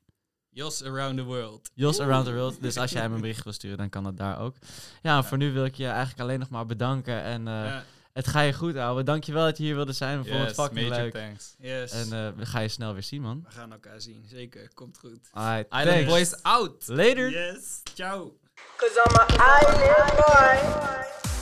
[0.51, 1.71] Jos Around the World.
[1.75, 2.61] Jos Around the World.
[2.63, 4.55] Dus als jij hem een bericht wil sturen, dan kan dat daar ook.
[5.03, 7.23] Ja, voor nu wil ik je eigenlijk alleen nog maar bedanken.
[7.23, 7.85] En eh, Ja,
[8.19, 9.05] het ga je goed houden.
[9.05, 10.19] Dankjewel dat je hier wilde zijn.
[10.19, 11.13] We vonden het Yes, fucking major leuk.
[11.13, 11.55] thanks.
[11.59, 11.93] yes.
[11.93, 13.45] En eh, we gaan je snel weer zien, man.
[13.49, 14.25] we gaan elkaar zien.
[14.31, 14.69] Zeker.
[14.75, 15.19] Komt goed.
[15.33, 16.07] Alright, Island thanks.
[16.07, 16.85] Boys out!
[16.87, 17.31] Later.
[17.31, 17.81] Yes.
[17.95, 18.37] Ciao.
[18.77, 21.38] Cause I'm an island boy.